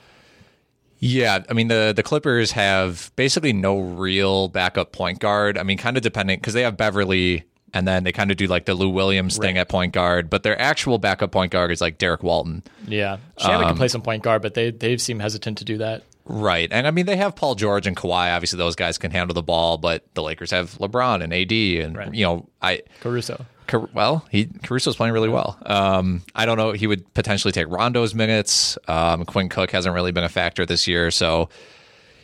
[0.99, 5.59] Yeah, I mean the the Clippers have basically no real backup point guard.
[5.59, 8.47] I mean, kind of dependent because they have Beverley, and then they kind of do
[8.47, 10.31] like the Lou Williams thing at point guard.
[10.31, 12.63] But their actual backup point guard is like Derrick Walton.
[12.87, 15.79] Yeah, Shannon Um, can play some point guard, but they they seem hesitant to do
[15.79, 16.03] that.
[16.29, 16.69] Right.
[16.73, 18.35] And I mean, they have Paul George and Kawhi.
[18.35, 21.53] Obviously, those guys can handle the ball, but the Lakers have LeBron and AD.
[21.85, 22.13] And, Right.
[22.15, 22.83] you know, I.
[23.01, 23.45] Caruso.
[23.69, 25.57] Car- well, he Caruso's playing really well.
[25.67, 26.73] Um, I don't know.
[26.73, 28.77] He would potentially take Rondo's minutes.
[28.89, 31.11] Um, Quinn Cook hasn't really been a factor this year.
[31.11, 31.49] So,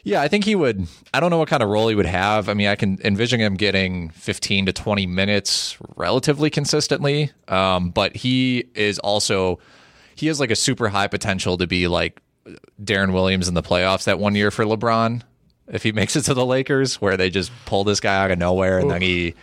[0.04, 0.88] Yeah, I think he would.
[1.14, 2.48] I don't know what kind of role he would have.
[2.48, 7.30] I mean, I can envision him getting 15 to 20 minutes relatively consistently.
[7.46, 9.60] Um, but he is also,
[10.16, 12.20] he has like a super high potential to be like
[12.82, 15.22] Deron Williams in the playoffs that one year for LeBron.
[15.68, 18.38] If he makes it to the Lakers, where they just pull this guy out of
[18.38, 19.34] nowhere and then he,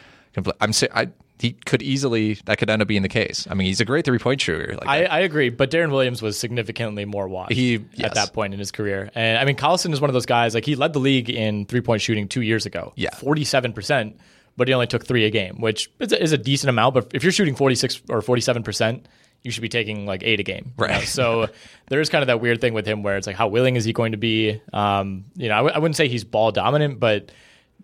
[0.60, 1.10] I'm, I,
[1.40, 3.48] he could easily that could end up being the case.
[3.50, 4.76] I mean, he's a great three point shooter.
[4.76, 8.54] Like I, I agree, but Deron Williams was significantly more watched He- at that point
[8.54, 9.10] in his career.
[9.16, 11.66] And I mean, Collison is one of those guys, like he led the league in
[11.66, 12.92] three point shooting two years ago.
[12.96, 13.12] Yeah.
[13.12, 14.16] 47%,
[14.58, 16.94] but he only took three a game, which is a, is a decent amount.
[16.94, 19.06] But if you're shooting 46 or 47%,
[19.44, 20.74] you should be taking like eight a game.
[20.80, 20.94] you know?
[20.94, 21.08] Right.
[21.08, 21.48] So
[21.88, 23.86] there is kind of that weird thing with him where it's like, how willing is
[23.86, 24.62] he going to be?
[24.74, 27.32] Um, you know, I w- I wouldn't say he's ball dominant, but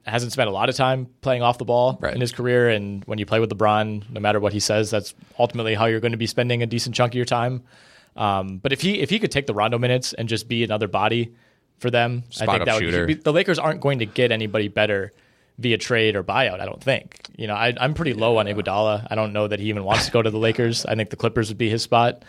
[0.05, 2.13] hasn't spent a lot of time playing off the ball Right.
[2.13, 2.69] in his career.
[2.69, 5.99] And when you play with LeBron, no matter what he says, that's ultimately how you're
[5.99, 7.63] going to be spending a decent chunk of your time.
[8.15, 10.87] Um, but if he if he could take the Rondo minutes and just be another
[10.87, 11.33] body
[11.79, 15.11] for them, I think that would be, the Lakers aren't going to get anybody better
[15.57, 16.59] via trade or buyout.
[16.59, 17.19] I don't think.
[17.37, 19.07] You know, I, I'm pretty low on Iguodala.
[19.09, 20.85] I don't know that he even wants to go to the Lakers.
[20.85, 22.23] I think the Clippers would be his spot.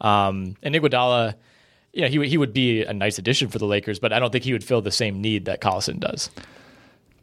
[0.00, 1.34] Um, and Iguodala,
[1.92, 4.18] you know, he would- he would be a nice addition for the Lakers, but I
[4.20, 6.30] don't think he would fill the same need that Collison does.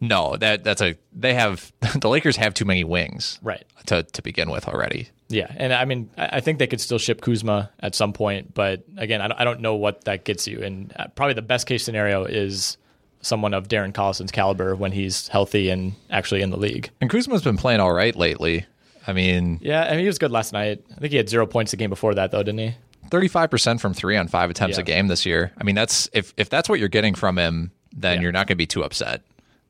[0.02, 3.64] no, that that's a they have the Lakers have too many wings Right.
[3.86, 5.08] to to begin with already.
[5.30, 8.54] Yeah, and I mean, I I think they could still ship Kuzma at some point,
[8.54, 10.62] but again, I don't- I don't know what that gets you.
[10.62, 12.78] And uh, probably the best case scenario is
[13.26, 16.90] someone of Darren Collison's caliber when he's healthy and actually in the league.
[17.02, 18.66] And Kuzma's been playing all right lately.
[19.08, 20.84] I mean, Yeah, I mean, he was good last night.
[20.96, 22.76] I think he had zero points the game before that, though, didn't he?
[23.10, 24.82] 35% from 3 on 5 attempts Yeah.
[24.82, 25.52] a game this year.
[25.58, 28.22] I mean, that's if if that's what you're getting from him, then Yeah.
[28.24, 29.22] you're not going to be too upset.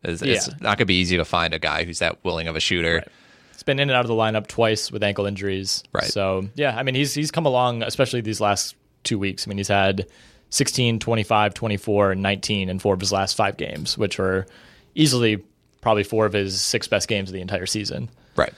[0.04, 2.56] It's, it's not going to be easy to find a guy who's that willing of
[2.56, 3.04] a shooter.
[3.54, 5.84] He's been in and out of the lineup twice with ankle injuries.
[5.94, 6.04] Right.
[6.06, 9.48] So, yeah, I mean, he's he's come along, especially these last two weeks.
[9.48, 10.06] I mean, he's had
[10.50, 14.46] 16, 25, 24, and 19 in four of his last five games, which were
[14.94, 15.44] easily
[15.82, 18.10] probably four of his six best games of the entire season.
[18.36, 18.54] Right.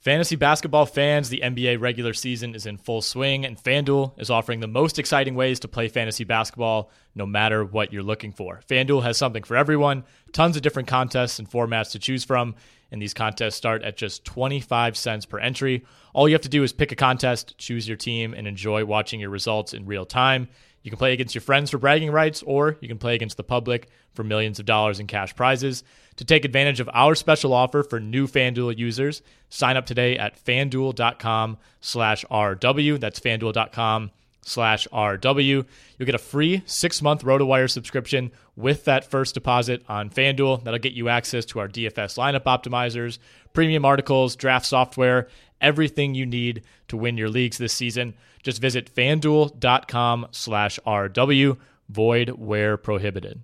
[0.00, 4.60] Fantasy basketball fans, the NBA regular season is in full swing, and FanDuel is offering
[4.60, 8.62] the most exciting ways to play fantasy basketball no matter what you're looking for.
[8.66, 12.54] FanDuel has something for everyone, tons of different contests and formats to choose from,
[12.90, 15.84] and these contests start at just 25 cents per entry.
[16.14, 19.20] All you have to do is pick a contest, choose your team, and enjoy watching
[19.20, 20.48] your results in real time.
[20.82, 23.44] You can play against your friends for bragging rights, or you can play against the
[23.44, 25.84] public for millions of dollars in cash prizes.
[26.16, 30.42] To take advantage of our special offer for new FanDuel users, sign up today at
[30.42, 32.98] fanduel.com slash RW.
[33.00, 34.10] That's fanduel.com
[34.42, 35.66] slash RW.
[35.98, 40.64] You'll get a free six month RotoWire subscription with that first deposit on FanDuel.
[40.64, 43.18] That'll get you access to our DFS lineup optimizers,
[43.52, 45.28] premium articles, draft software,
[45.60, 48.14] everything you need to win your leagues this season.
[48.42, 53.42] Just visit fanduel.com slash RW, void where prohibited.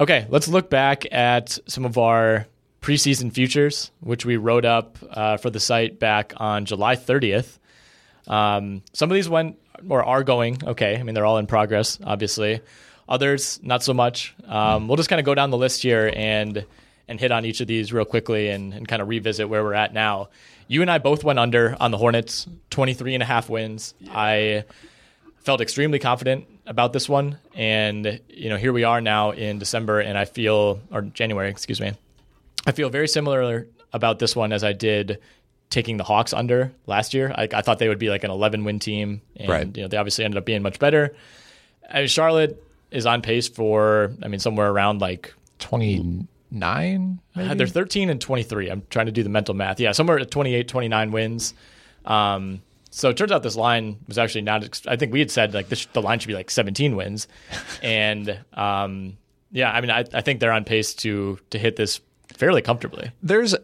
[0.00, 2.46] Okay, let's look back at some of our
[2.80, 7.58] preseason futures, which we wrote up uh, for the site back on July 30th.
[8.26, 10.96] Um, some of these went or are going okay.
[10.96, 12.60] I mean, they're all in progress, obviously.
[13.08, 14.34] Others, not so much.
[14.46, 16.64] Um, we'll just kind of go down the list here and
[17.06, 19.74] and hit on each of these real quickly and, and kind of revisit where we're
[19.74, 20.30] at now.
[20.66, 23.94] You and I both went under on the Hornets, 23 and a half wins.
[24.10, 24.64] I
[25.42, 27.38] felt extremely confident about this one.
[27.54, 31.80] And, you know, here we are now in December, and I feel, or January, excuse
[31.80, 31.92] me,
[32.66, 35.18] I feel very similar about this one as I did
[35.70, 37.32] taking the Hawks under last year.
[37.36, 39.76] I, I thought they would be like an 11 win team, and Right.
[39.76, 41.14] you know they obviously ended up being much better.
[41.90, 45.34] I mean, Charlotte is on pace for, I mean, somewhere around like
[46.54, 48.70] 29 uh, They're 13 and 23.
[48.70, 49.80] I'm trying to do the mental math.
[49.80, 51.54] Yeah, somewhere at 28, 29 wins.
[52.04, 54.80] Um, so it turns out this line was actually not.
[54.86, 57.26] I think we had said like this, the line should be like 17 wins,
[57.82, 59.16] and um,
[59.50, 63.10] yeah, I mean, I, I think they're on pace to to hit this fairly comfortably.
[63.20, 63.56] There's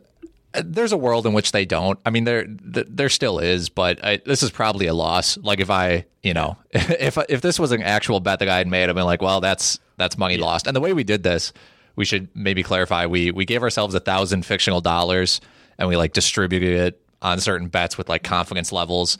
[0.53, 2.00] there's a world in which they don't.
[2.05, 5.38] I mean, there there still is, but I, this is probably a loss.
[5.38, 8.66] Like if I, you know, if if this was an actual bet that I had
[8.66, 10.66] made, I'd been like, well, that's that's money lost.
[10.66, 11.53] And the way we did this,
[12.00, 13.04] we should maybe clarify.
[13.04, 15.42] We we gave ourselves a thousand fictional dollars,
[15.78, 19.18] and we like distributed it on certain bets with like confidence levels.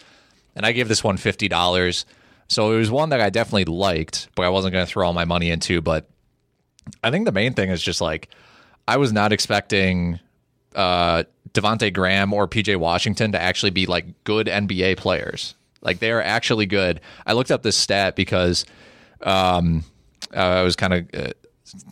[0.56, 2.06] And I gave this one fifty dollars,
[2.48, 5.12] so it was one that I definitely liked, but I wasn't going to throw all
[5.12, 5.82] my money into.
[5.82, 6.08] But
[7.04, 8.30] I think the main thing is just like
[8.88, 10.18] I was not expecting
[10.74, 15.54] uh, Devonte Graham or PJ Washington to actually be like good NBA players.
[15.82, 17.02] Like they are actually good.
[17.26, 18.64] I looked up this stat because
[19.20, 19.84] um,
[20.34, 21.32] uh, I was kind of uh,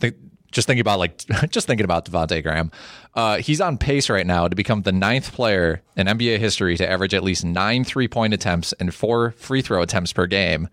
[0.01, 0.15] th-
[0.51, 1.17] just thinking about like
[1.49, 2.71] just thinking about Devonte Graham.
[3.15, 6.89] Uh, he's on pace right now to become the ninth player in NBA history to
[6.89, 10.69] average at least nine three point attempts and four free throw attempts per game.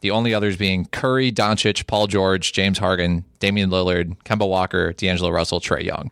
[0.00, 5.30] The only others being Curry, Doncic, Paul George, James Harden, Damian Lillard, Kemba Walker, D'Angelo
[5.30, 6.10] Russell, Trae Young.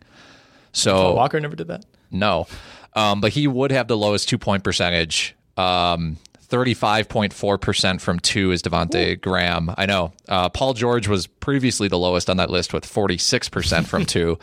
[0.73, 1.85] So Paul Walker never did that.
[2.11, 2.47] No,
[2.95, 5.35] um, but he would have the lowest two point percentage.
[5.57, 6.17] Um,
[6.49, 9.73] 35.4% from two is Devonte Graham.
[9.77, 10.13] I know.
[10.27, 14.39] Uh, Paul George was previously the lowest on that list with 46% from two.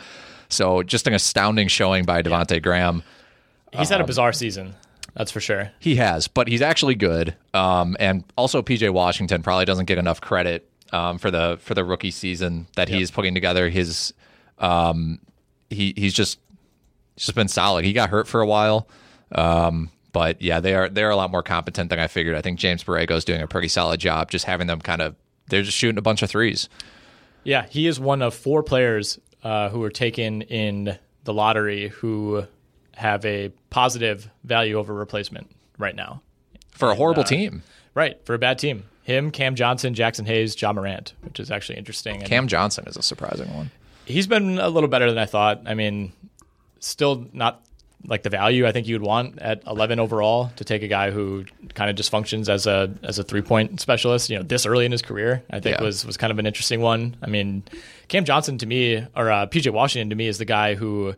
[0.49, 3.03] So just an astounding showing by Devonte Graham.
[3.73, 4.75] He's had a bizarre season.
[5.13, 5.71] That's for sure.
[5.79, 7.35] He has, but he's actually good.
[7.53, 11.83] Um, and also, PJ Washington probably doesn't get enough credit um, for the for the
[11.83, 13.67] rookie season that he's putting together.
[13.67, 14.13] His
[14.59, 15.19] um,
[15.71, 16.39] he he's just
[17.15, 17.83] just been solid.
[17.83, 18.87] He got hurt for a while,
[19.31, 22.35] um, but yeah, they are they're a lot more competent than I figured.
[22.35, 25.15] I think James Borrego is doing a pretty solid job, just having them kind of
[25.45, 26.69] they're just shooting a bunch of threes.
[27.43, 32.47] Yeah, he is one of four players uh, who were taken in the lottery who
[32.95, 36.23] have a positive value over replacement right now.
[36.71, 37.61] For a horrible uh, team.
[37.93, 38.85] Right, for a bad team.
[39.03, 42.15] Him, Cam Johnson, Jaxson Hayes, Ja Morant, which is actually interesting.
[42.15, 43.69] And Cam Johnson is a surprising one.
[44.05, 45.61] he's been a little better than I thought.
[45.67, 46.11] I mean,
[46.79, 47.63] still not
[48.07, 51.43] like the value I think you'd want at 11 overall to take a guy who
[51.73, 54.29] kind of just functions as a as a three point specialist.
[54.29, 55.83] You know, this early in his career, I think Yeah.
[55.83, 57.15] was was kind of an interesting one.
[57.21, 57.63] I mean,
[58.07, 61.15] Cam Johnson to me, or uh, PJ Washington to me, is the guy who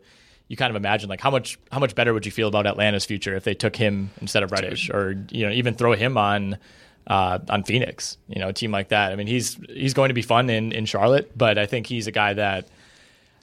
[0.48, 3.04] you kind of imagine like how much how much better would you feel about Atlanta's
[3.04, 6.58] future if they took him instead of Reddish, or you know even throw him on.
[7.06, 9.10] Uh, on Phoenix, you know, a team like that.
[9.10, 12.06] I mean, he's he's going to be fun in, in Charlotte, but I think he's
[12.06, 12.68] a guy that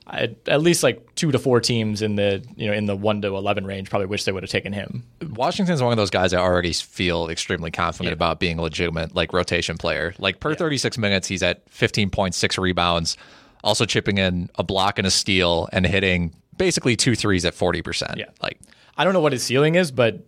[0.10, 3.22] at, at least like two to four teams in the you know in the one
[3.22, 5.04] to eleven range probably wish they would have taken him.
[5.32, 9.34] Washington's one of those guys I already feel extremely confident about being a legitimate like
[9.34, 10.13] rotation player.
[10.17, 13.17] Like per 36 minutes, he's at 15.6 rebounds,
[13.63, 18.17] also chipping in a block and a steal and hitting basically two threes at 40%.
[18.17, 18.26] Yeah.
[18.41, 18.60] Like
[18.98, 20.26] I don't know what his ceiling is, but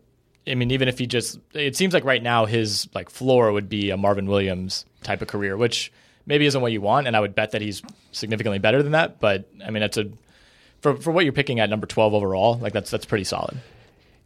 [0.47, 3.69] I mean, even if he just, it seems like right now his like floor would
[3.69, 5.91] be a Marvin Williams type of career, which
[6.29, 7.81] maybe isn't what you want, and I would bet that he's
[8.13, 9.19] significantly better than that.
[9.19, 10.05] But I mean, that's a
[10.79, 13.57] for for what you're picking at number twelve overall, like that's that's pretty solid.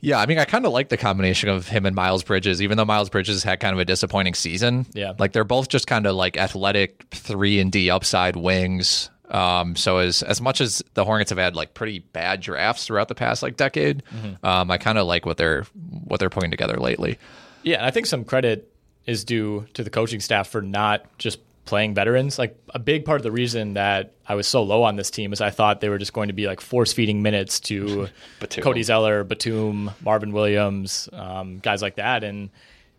[0.02, 2.76] Yeah, I mean, I kind of like the combination of him and Miles Bridges, even
[2.78, 4.86] though Miles Bridges had kind of a disappointing season.
[4.94, 5.14] Yeah.
[5.18, 9.10] like they're both just kind of like athletic three and D upside wings.
[9.30, 13.08] Um, so as as much as the Hornets have had like pretty bad drafts throughout
[13.08, 14.44] the past like decade, Mhm.
[14.44, 15.64] um, I kind of like what they're
[16.04, 17.18] what they're putting together lately.
[17.64, 18.70] Yeah, I think some credit
[19.06, 22.38] is due to the coaching staff for not just playing veterans.
[22.38, 25.34] Like a big part of the reason that I was so low on this team
[25.34, 28.10] is I thought they were just going to be like force feeding minutes to
[28.62, 32.50] Cody Zeller, Batum, Marvin Williams, um, guys like that, and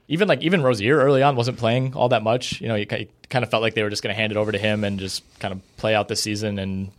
[0.09, 2.61] even like even Rozier early on wasn't playing all that much.
[2.61, 4.53] You know, you, kind of felt like they were just going to hand it over
[4.53, 6.91] to him and just kind of play out the season and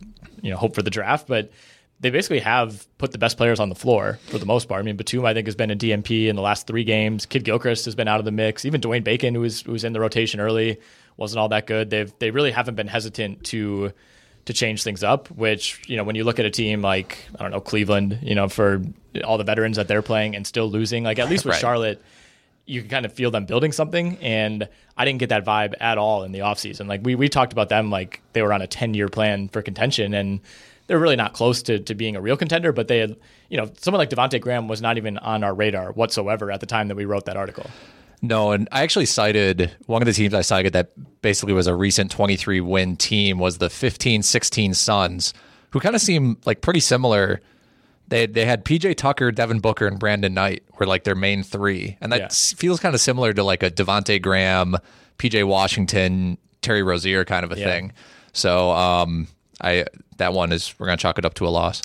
[0.42, 1.50] you know hope for the draft, but.
[1.98, 4.80] They basically have put the best players on the floor for the most part.
[4.80, 7.24] I mean, Batum, I think, has been a DNP in the last three games.
[7.24, 8.66] Kidd-Gilchrist has been out of the mix.
[8.66, 10.78] Even Dwayne Bacon, who was who was in the rotation early,
[11.16, 11.90] wasn't all that good.
[11.90, 13.92] They've they really haven't been hesitant to
[14.46, 15.28] to change things up.
[15.30, 18.34] Which you know, when you look at a team like I don't know Cleveland, you
[18.34, 18.82] know, for
[19.24, 21.60] all the veterans that they're playing and still losing, like at least with Right.
[21.60, 22.02] Charlotte,
[22.66, 24.18] you can kind of feel them building something.
[24.18, 26.86] And I didn't get that vibe at all in the offseason.
[26.88, 29.62] Like we we talked about them like they were on a ten year plan for
[29.62, 30.40] contention and
[30.86, 33.16] they're really not close to, to being a real contender, but they had,
[33.48, 36.66] you know, someone like Devonte Graham was not even on our radar whatsoever at the
[36.66, 37.68] time that we wrote that article.
[38.26, 40.90] No, and I actually cited one of the teams I cited that
[41.22, 45.32] basically was a recent 23 win team was the 15 16 Suns,
[45.70, 47.40] who kind of seem like pretty similar.
[48.08, 51.96] They they had PJ Tucker, Devin Booker, and Brandon Knight were like their main three,
[52.00, 52.28] and that Yeah.
[52.56, 54.76] feels kind of similar to like a Devonte Graham,
[55.18, 57.64] PJ Washington, Terry Rozier kind of a Yeah.
[57.66, 57.92] thing.
[58.32, 59.26] So um,
[59.60, 59.86] I
[60.18, 61.82] that one is we're gonna chalk it up to a loss.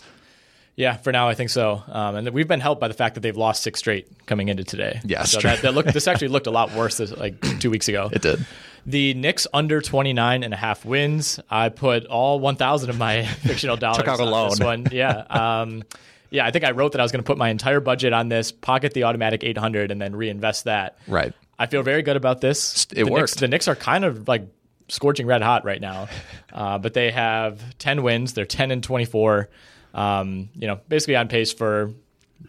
[0.75, 1.83] Yeah, for now I think so.
[1.87, 4.63] Um, and we've been helped by the fact that they've lost six straight coming into
[4.63, 5.01] today.
[5.03, 5.49] Yeah, so true.
[5.49, 8.09] that, that looked this actually looked a lot worse this, like two weeks ago.
[8.11, 8.45] It did.
[8.85, 11.39] The Knicks under 29 and a half wins.
[11.49, 14.87] I put all 1,000 of my fictional dollars Took out on this one.
[14.91, 15.11] Yeah.
[15.29, 15.83] Um,
[16.31, 18.29] yeah, I think I wrote that I was going to put my entire budget on
[18.29, 20.97] this, pocket the automatic 800, and then reinvest that.
[21.07, 21.33] Right.
[21.59, 22.87] I feel very good about this.
[22.95, 24.47] It the Knicks, the Knicks are kind of like
[24.87, 26.07] scorching red hot right now,
[26.53, 28.33] uh, but they have 10 wins.
[28.33, 29.49] They're 10 and 24.
[29.93, 31.93] Um, you know, basically on pace for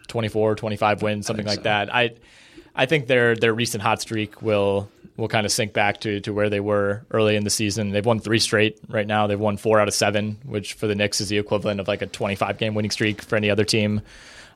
[0.07, 1.93] 24, 25 wins, something like that.
[1.93, 2.15] I
[2.75, 6.33] I think their their recent hot streak will will kind of sink back to to
[6.33, 7.91] where they were early in the season.
[7.91, 9.27] They've won three straight right now.
[9.27, 12.01] They've won four out of seven, which for the Knicks is the equivalent of like
[12.01, 14.01] a 25 game winning streak for any other team.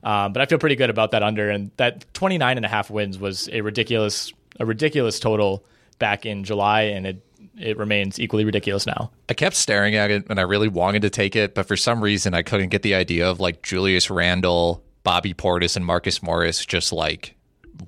[0.03, 2.89] Um, but I feel pretty good about that under and that 29 and a half
[2.89, 5.63] wins was a ridiculous a ridiculous total
[5.99, 7.21] back in July and it
[7.59, 9.11] it remains equally ridiculous now.
[9.29, 12.01] I kept staring at it and I really wanted to take it, but for some
[12.03, 16.65] reason I couldn't get the idea of like Julius Randle, Bobby Portis, and Marcus Morris
[16.65, 17.35] just like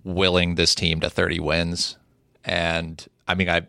[0.04, 1.98] willing this team to 30 wins.
[2.46, 3.62] And I mean, I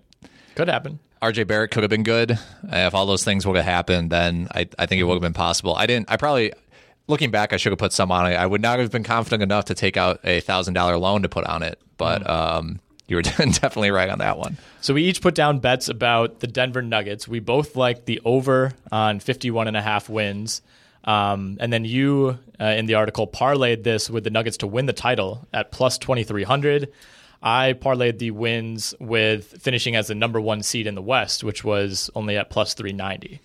[0.55, 0.99] Could happen.
[1.23, 2.39] RJ Barrett could have been good.
[2.65, 5.35] If all those things would have happened, then I, I think it would have been
[5.35, 5.75] possible.
[5.75, 6.11] I didn't.
[6.11, 6.53] I probably,
[7.09, 8.37] looking back, I should have put some on it.
[8.37, 11.29] I would not have been confident enough to take out a thousand dollar loan to
[11.29, 11.79] put on it.
[11.99, 12.81] But um,
[13.11, 14.57] you were definitely right on that one.
[14.81, 17.27] So we each put down bets about the Denver Nuggets.
[17.29, 20.63] We both liked the over on 51 and a half wins.
[21.05, 24.87] Um, and then you, uh, in the article, parlayed this with the Nuggets to win
[24.87, 26.93] the title at plus 2,300.
[27.43, 31.65] I parlayed the wins with finishing as the number one seed in the West, which
[31.65, 33.41] was only at plus 390.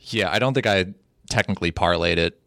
[0.00, 0.86] Yeah, I don't think I
[1.28, 2.40] technically parlayed it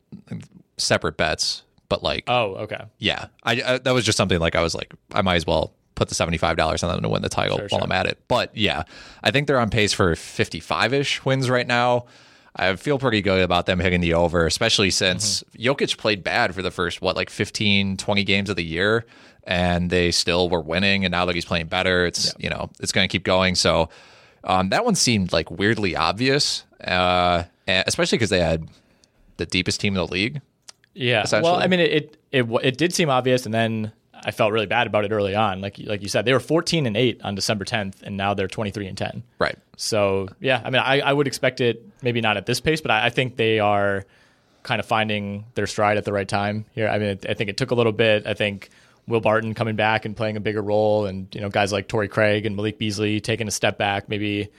[0.78, 2.86] separate bets, but like, Oh, okay.
[2.98, 5.72] yeah, I, I that was just something like I was like, I might as well
[6.02, 7.86] put the seventy five dollars on them to win the title Sure, while sure.
[7.86, 8.18] I'm at it.
[8.28, 8.84] But yeah,
[9.24, 12.06] I think they're on pace for fifty five ish wins right now.
[12.56, 16.64] I feel pretty good about them hitting the over, especially since Jokic played bad for
[16.64, 19.06] the first what like 15, 20 games of the year,
[19.44, 21.06] and they still were winning.
[21.06, 23.54] And now that he's playing better, it's you know it's going to keep going.
[23.54, 23.90] So
[24.44, 28.68] um, that one seemed like weirdly obvious, uh, especially because they had
[29.38, 30.42] the deepest team in the league.
[30.96, 31.26] Yeah.
[31.32, 31.56] Well.
[31.56, 33.92] I mean, it, it it it did seem obvious, and then
[34.24, 35.62] I felt really bad about it early on.
[35.62, 38.48] Like like you said, they were 14 and eight on December 10th, and now they're
[38.48, 39.24] 23 and 10.
[39.40, 39.58] Right.
[39.78, 42.92] So yeah, I mean, I, I would expect it maybe not at this pace, but
[42.92, 44.06] I, I think they are
[44.64, 46.88] kind of finding their stride at the right time here.
[46.88, 48.28] I mean, I think it took a little bit.
[48.28, 48.70] I think
[49.08, 52.08] Will Barton coming back and playing a bigger role, and you know, guys like Torrey
[52.08, 54.50] Craig and Malik Beasley taking a step back, maybe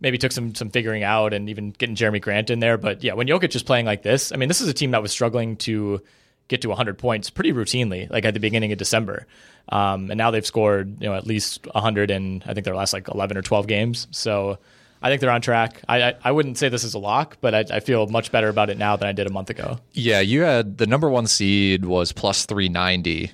[0.00, 2.78] maybe took some some figuring out and even getting Jerami Grant in there.
[2.78, 5.02] But yeah, when Jokic is playing like this, I mean, this is a team that
[5.02, 6.02] was struggling to
[6.48, 9.26] get to 100 points pretty routinely, like at the beginning of December.
[9.68, 12.92] Um, and now they've scored, you know, at least 100 in I think their last
[12.92, 14.08] like 11 or 12 games.
[14.10, 14.58] So
[15.00, 15.82] I think they're on track.
[15.88, 18.48] I I, I wouldn't say this is a lock, but I, I feel much better
[18.48, 19.78] about it now than I did a month ago.
[19.92, 23.32] Yeah, you had the number one seed was plus 390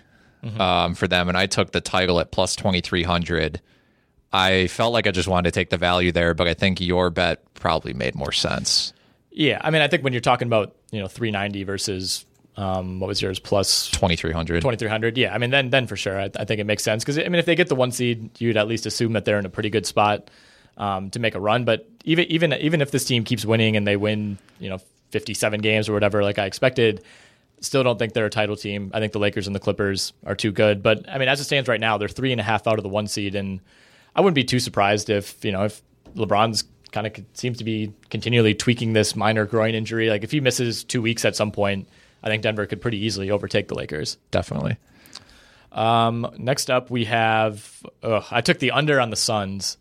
[0.58, 3.60] um, for them, and I took the title at plus 2300.
[4.32, 7.10] I felt like I just wanted to take the value there, but I think your
[7.10, 8.92] bet probably made more sense.
[9.30, 12.24] Yeah, I mean, I think when you're talking about you know 390 versus
[12.58, 13.38] um, what was yours?
[13.38, 14.60] Plus 2300.
[14.60, 17.04] 2300 yeah i mean then then for sure i, I think it makes sense.
[17.04, 19.38] Because i mean if they get the one seed you'd at least assume that they're
[19.38, 20.28] in a pretty good spot
[20.76, 21.64] um, to make a run.
[21.64, 24.78] But even even even if this team keeps winning and they win you know
[25.12, 27.02] 57 games or whatever like i expected
[27.60, 28.90] still don't think they're a title team.
[28.92, 30.82] I think the lakers and the clippers are too good.
[30.82, 32.82] But i mean as it stands right now they're three and a half out of
[32.82, 33.36] the one seed.
[33.36, 33.60] And
[34.16, 35.80] i wouldn't be too surprised if you know if
[36.16, 40.10] lebron's kind of seems to be continually tweaking this minor groin injury.
[40.10, 41.86] Like if he misses two weeks at some point
[42.22, 44.18] I think Denver could pretty easily overtake the Lakers.
[44.30, 44.76] Definitely.
[45.72, 49.76] Um, next up, we have ugh, I took the under on the Suns,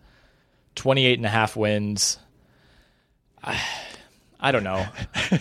[0.76, 2.20] 28 and a half wins.
[3.44, 3.62] I,
[4.40, 4.86] I don't know.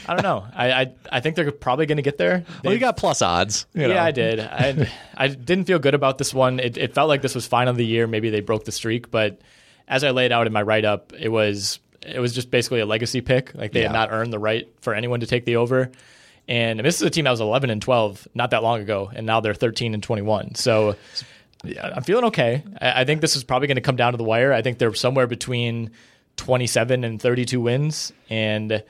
[0.08, 0.46] I don't know.
[0.54, 2.44] I, I, I think they're probably going to get there.
[2.64, 3.66] Well, you got plus odds.
[3.74, 4.00] you yeah, know.
[4.00, 4.40] I did.
[4.40, 6.60] I, I didn't feel good about this one.
[6.60, 8.06] It, it felt like this was final of the year.
[8.06, 9.40] Maybe they broke the streak, but
[9.88, 12.86] as I laid out in my write up, it was it was just basically a
[12.86, 13.54] legacy pick.
[13.54, 15.90] Like they had not earned the right for anyone to take the over.
[16.48, 19.26] And this is a team that was 11 and 12 not that long ago, and
[19.26, 20.54] now they're 13 and 21.
[20.54, 20.96] So
[21.64, 22.62] I'm feeling okay.
[22.80, 24.52] I, think this is probably going to come down to the wire.
[24.52, 25.90] I think they're somewhere between
[26.36, 28.84] 27 and 32 wins, and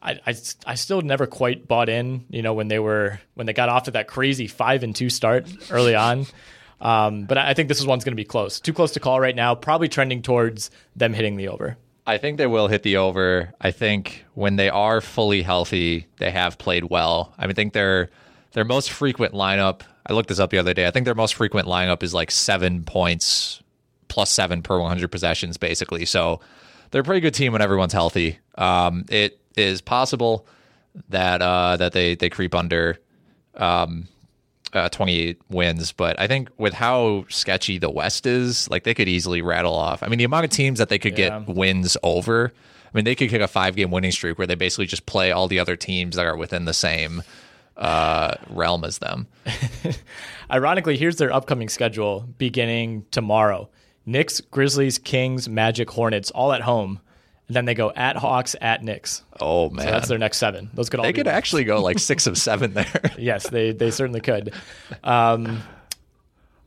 [0.00, 0.34] I, I,
[0.66, 2.26] I still never quite bought in.
[2.30, 5.10] You know when they were when they got off to that crazy five and two
[5.10, 6.26] start early on.
[6.80, 9.00] Um, but I I think this is one's going to be close, too close to
[9.00, 9.54] call right now.
[9.54, 11.76] Probably trending towards them hitting the over.
[12.10, 13.54] I think they will hit the over.
[13.60, 17.32] I think when they are fully healthy, they have played well.
[17.38, 18.10] I think their
[18.50, 19.82] their most frequent lineup.
[20.04, 20.88] I looked this up the other day.
[20.88, 23.62] I think their most frequent lineup is like seven points
[24.08, 26.04] plus seven per 100 possessions, basically.
[26.04, 26.40] So
[26.90, 28.40] they're a pretty good team when everyone's healthy.
[28.56, 30.48] Um, it is possible
[31.10, 32.98] that uh, that they they creep under
[33.54, 34.08] um,
[34.72, 39.08] uh, 28 wins, but I think with how sketchy the West is, like they could
[39.08, 40.02] easily rattle off.
[40.02, 41.40] I mean, the amount of teams that they could Yeah.
[41.44, 42.52] get wins over.
[42.54, 45.30] I mean, they could kick a five game winning streak where they basically just play
[45.32, 47.22] all the other teams that are within the same
[47.76, 49.26] uh, realm as them.
[50.50, 53.68] Ironically, here's their upcoming schedule beginning tomorrow
[54.06, 57.00] Knicks, Grizzlies, Kings, Magic, Hornets, all at home.
[57.50, 59.24] And then they go at Hawks, at Knicks.
[59.40, 60.70] Oh man, So that's their next seven.
[60.72, 63.00] Those could all they could actually go like six of seven there.
[63.18, 64.54] yes, they they certainly could.
[65.02, 65.60] Um,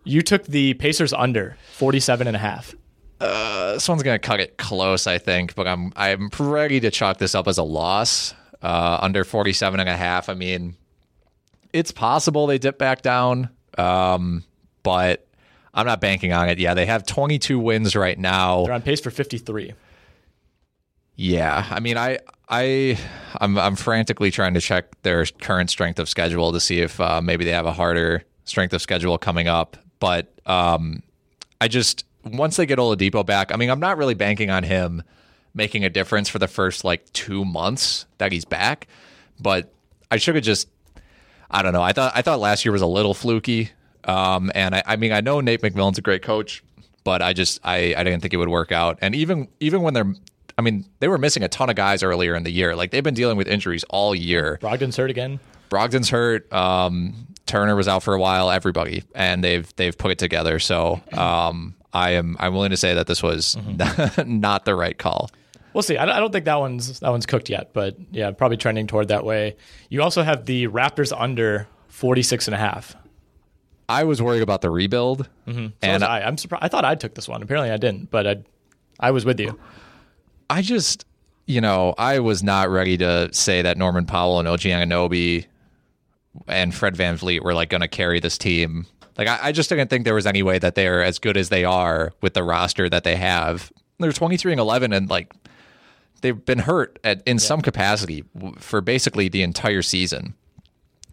[0.03, 2.75] you took the Pacers under 47 and a half.
[3.21, 7.17] Uh, this one's gonna cut it close, I think, but I'm I'm ready to chalk
[7.17, 8.33] this up as a loss.
[8.61, 10.27] Uh, under 47 and a half.
[10.27, 10.75] I mean,
[11.71, 14.43] it's possible they dip back down, um,
[14.83, 15.25] but
[15.73, 16.59] I'm not banking on it.
[16.59, 18.65] Yeah, they have 22 wins right now.
[18.65, 19.73] They're on pace for 53.
[21.15, 22.97] Yeah, I mean, I I
[23.39, 27.21] I'm I'm frantically trying to check their current strength of schedule to see if uh,
[27.21, 29.77] maybe they have a harder strength of schedule coming up.
[29.99, 31.03] But um,
[31.61, 35.03] I just once they get Oladipo back, I mean, I'm not really banking on him
[35.53, 38.87] making a difference for the first like two months that he's back,
[39.39, 39.71] but
[40.09, 40.67] I should have just,
[41.51, 41.81] I don't know.
[41.81, 43.71] I thought I thought last year was a little fluky,
[44.05, 46.63] um, and I, I mean, I know Nate McMillan's a great coach,
[47.03, 48.97] but I just I I didn't think it would work out.
[49.01, 50.13] And even even when they're
[50.57, 52.75] I mean, they were missing a ton of guys earlier in the year.
[52.75, 54.59] Like they've been dealing with injuries all year.
[54.61, 55.39] Brogdon's hurt again.
[55.69, 56.51] Brogdon's hurt.
[56.53, 58.51] Um, Turner was out for a while.
[58.51, 60.59] Everybody, and they've they've put it together.
[60.59, 64.39] So um, I am I'm willing to say that this was Mm-hmm.
[64.39, 65.29] not the right call.
[65.73, 65.97] We'll see.
[65.97, 69.25] I don't, think that one's that one's cooked yet, but yeah, probably trending toward that
[69.25, 69.55] way.
[69.89, 72.95] You also have the Raptors under 46 and a half.
[73.89, 75.65] I was worried about the rebuild, Mm-hmm.
[75.65, 76.63] So and I, I'm surprised.
[76.63, 77.41] I thought I took this one.
[77.41, 78.35] Apparently, I didn't, but I,
[78.99, 79.59] I was with you.
[80.53, 81.03] I just,
[81.47, 85.47] you know, I was not ready to say that Norman Powell and OG Anunoby
[86.47, 88.85] and Fred VanVleet were like going to carry this team.
[89.17, 91.49] Like, I, I just didn't think there was any way that they're as good as
[91.49, 93.71] they are with the roster that they have.
[93.97, 95.33] They're 23 and 11, and like
[96.21, 98.23] they've been hurt at, in some capacity
[98.59, 100.35] for basically the entire season.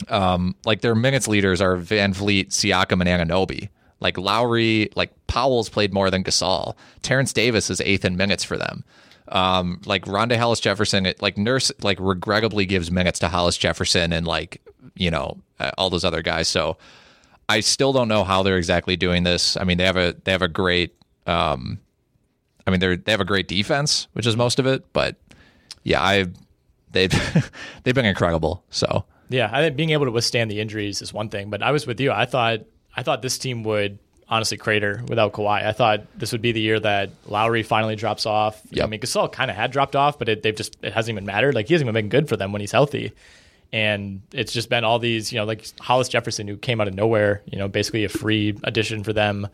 [0.09, 3.71] Um, like their minutes leaders are VanVleet, Siakam, and Anunoby.
[4.01, 6.75] Like Lowry, like Powell's played more than Gasol.
[7.01, 8.85] Terence Davis is eighth in minutes for them.
[9.31, 14.27] Um, like Rondae Hollis Jefferson, like Nurse, like regrettably gives minutes to Hollis Jefferson and
[14.27, 14.61] like
[14.95, 16.49] you know uh, all those other guys.
[16.49, 16.77] So
[17.49, 19.57] I still don't know how they're exactly doing this.
[19.57, 20.95] I mean, they have a they have a great,
[21.27, 21.81] um,
[22.67, 24.85] I mean, they're they have a great defense, which is most of it.
[24.93, 25.17] But
[25.83, 26.27] yeah, I
[26.91, 27.13] they've
[27.83, 28.65] they've been incredible.
[28.71, 31.73] So Yeah, I think being able to withstand the injuries is one thing, but I
[31.73, 32.13] was with you.
[32.13, 32.61] I thought
[32.97, 33.99] I thought this team would
[34.31, 35.67] honestly crater without Kawhi.
[35.67, 38.63] I thought this would be the year that Lowry finally drops off.
[38.81, 41.27] I mean, Gasol kind of had dropped off, but it, they've just it hasn't even
[41.27, 41.55] mattered.
[41.55, 43.13] Like he hasn't even been good for them when he's healthy.
[43.73, 46.95] And it's just been all these, you know, like Hollis Jefferson, who came out of
[46.95, 49.49] nowhere, you know, basically a free addition for them.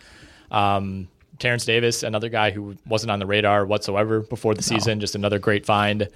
[0.51, 1.09] Um,
[1.39, 5.39] Terence Davis, another guy who wasn't on the radar whatsoever before the season, just another
[5.39, 6.09] great find.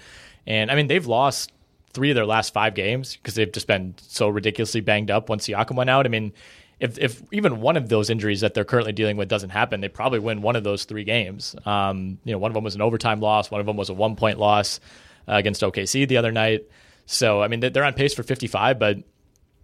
[0.47, 1.53] And I mean, they've lost
[1.93, 5.47] three of their last five games because they've just been so ridiculously banged up once
[5.47, 6.07] Siakam went out.
[6.07, 6.33] I mean,
[6.81, 9.89] if, if even one of those injuries that they're currently dealing with doesn't happen, they
[9.89, 11.55] probably win one of those three games.
[11.67, 13.95] Um, you know, one of them was an overtime loss, one of them was a
[13.95, 14.81] one point loss
[15.29, 16.63] uh, against OKC the other night.
[17.07, 18.99] So I mean, they- they're on pace for 55, but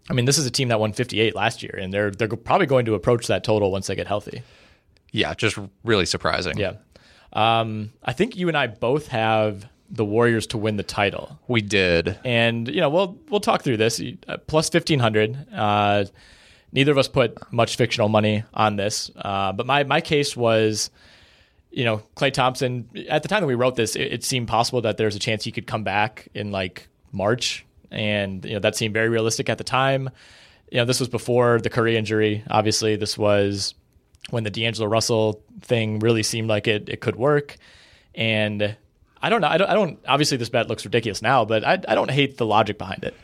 [0.08, 2.66] I mean, this is a team that won 58 last year, and they're they're probably
[2.66, 4.42] going to approach that total once they get healthy.
[5.12, 6.58] yeah, just really surprising.
[6.58, 6.74] Yeah.
[7.32, 11.38] Um, I think you and I both have the Warriors to win the title.
[11.48, 12.18] we did.
[12.24, 14.00] And you know, we'll we'll talk through this.
[14.28, 15.36] Uh, plus fifteen hundred.
[15.52, 16.04] Uh,
[16.76, 20.90] neither of us put much fictional money on this, uh, but my my case was,
[21.70, 22.88] you know, Klay Thompson.
[23.08, 25.42] At the time that we wrote this, it, it seemed possible that there's a chance
[25.42, 29.58] he could come back in like March, and you know that seemed very realistic at
[29.58, 30.10] the time.
[30.70, 32.44] You know, this was before the Curry injury.
[32.50, 33.74] Obviously, this was
[34.30, 37.56] when the D'Angelo Russell thing really seemed like it it could work,
[38.14, 38.76] and.
[39.22, 39.48] I don't know.
[39.48, 39.98] I don't, I don't.
[40.06, 43.14] Obviously, this bet looks ridiculous now, but I, I don't hate the logic behind it.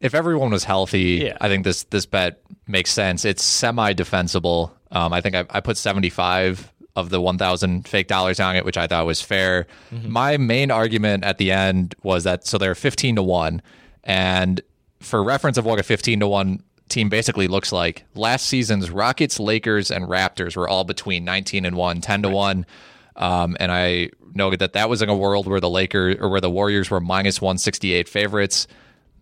[0.00, 1.36] If everyone was healthy, Yeah.
[1.40, 3.24] I think this this bet makes sense.
[3.24, 4.74] It's semi defensible.
[4.90, 8.56] Um, I think I, I put seventy five of the one thousand fake dollars on
[8.56, 9.66] it, which I thought was fair.
[10.04, 13.62] My main argument at the end was that so they're fifteen to one,
[14.04, 14.60] and
[15.00, 19.38] for reference of what a fifteen to one team basically looks like, last season's Rockets,
[19.38, 22.66] Lakers, and Raptors were all between nineteen and one, 10 to one.
[23.14, 26.40] Um, and I noted that that was in a world where the Lakers or where
[26.40, 28.66] the Warriors were minus 168 favorites,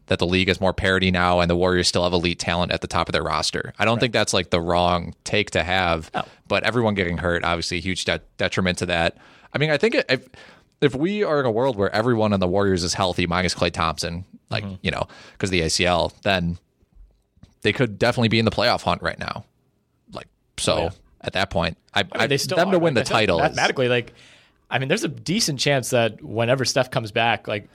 [0.08, 2.80] that the league is more parity now, and the Warriors still have elite talent at
[2.80, 3.72] the top of their roster.
[3.78, 6.10] I don't think that's like the wrong take to have,
[6.46, 9.16] but everyone getting hurt, obviously, a huge de- detriment to that.
[9.54, 10.28] I mean, I think if
[10.80, 13.72] if we are in a world where everyone on the Warriors is healthy, minus Klay
[13.72, 14.74] Thompson, like mm-hmm.
[14.82, 16.58] you know, because the ACL, then
[17.62, 19.44] they could definitely be in the playoff hunt right now.
[20.12, 20.28] Like
[20.58, 20.74] so.
[20.74, 20.90] Oh, yeah.
[21.20, 23.40] At that point, I, I mean, they still them to win Like, the I title.
[23.40, 23.88] mathematically.
[23.88, 24.14] Like,
[24.70, 27.68] I mean, there's a decent chance that whenever Steph comes back, like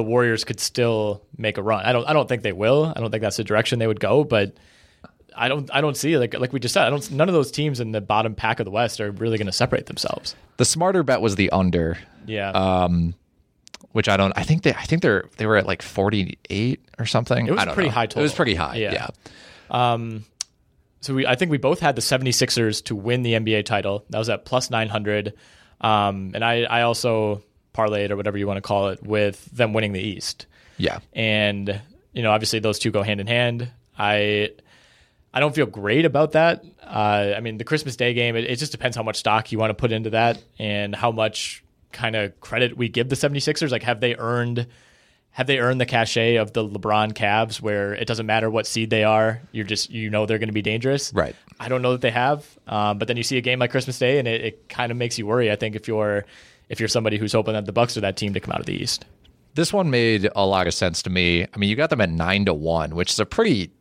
[0.00, 1.84] the Warriors could still make a run.
[1.84, 2.06] I don't.
[2.08, 2.90] I don't think they will.
[2.96, 4.24] I don't think that's the direction they would go.
[4.24, 4.54] But
[5.36, 5.68] I don't.
[5.74, 6.84] I don't see like like we just said.
[6.86, 7.10] I don't.
[7.10, 9.52] None of those teams in the bottom pack of the West are really going to
[9.52, 10.34] separate themselves.
[10.56, 12.50] The smarter bet was the under, Yeah.
[12.50, 13.14] um,
[13.92, 14.32] which I don't.
[14.36, 14.72] I think they.
[14.72, 17.46] I think they're they were at like forty eight or something.
[17.46, 17.94] It was pretty know.
[17.94, 18.76] high It was pretty high.
[18.76, 18.92] Yeah.
[18.92, 19.08] Yeah.
[19.70, 20.24] Um,
[21.02, 24.04] so we, I think we both had the 76ers to win the NBA title.
[24.10, 25.32] That was at plus 900.
[25.80, 27.42] Um, and I, I also
[27.74, 30.46] parlayed or whatever you want to call it with them winning the East.
[30.76, 31.00] Yeah.
[31.12, 31.80] And,
[32.12, 33.70] you know, obviously those two go hand in hand.
[33.98, 34.50] I,
[35.32, 36.64] I don't feel great about that.
[36.82, 39.58] Uh, I mean, the Christmas Day game, it, it just depends how much stock you
[39.58, 41.62] want to put into that and how much
[41.92, 43.70] kind of credit we give the 76ers.
[43.70, 44.66] Like, have they earned
[45.32, 48.90] have they earned the cachet of the LeBron Cavs, where it doesn't matter what seed
[48.90, 51.12] they are, you're just you know they're going to be dangerous.
[51.14, 51.36] Right.
[51.58, 53.98] I don't know that they have, um, but then you see a game like Christmas
[53.98, 55.50] Day, and it, it kind of makes you worry.
[55.50, 56.24] I think if you're
[56.70, 58.66] if you're somebody who's hoping that the Bucks are that team to come out of
[58.66, 59.04] the East.
[59.54, 61.44] This one made a lot of sense to me.
[61.44, 63.72] I mean, you got them at nine to one, which is a pretty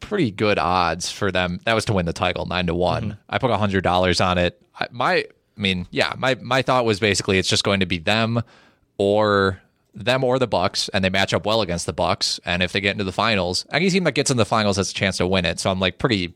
[0.00, 1.60] pretty good odds for them.
[1.64, 3.02] That was to win the title, nine to one.
[3.02, 3.20] Mm-hmm.
[3.30, 4.60] I put a hundred dollars on it.
[4.78, 5.24] I, my, I
[5.56, 8.42] mean, yeah, my my thought was basically it's just going to be them
[8.98, 9.60] or
[9.94, 12.40] them or the Bucks, and they match up well against the Bucks.
[12.44, 14.90] And if they get into the finals, any team that gets in the finals has
[14.90, 15.60] a chance to win it.
[15.60, 16.34] So I'm like pretty,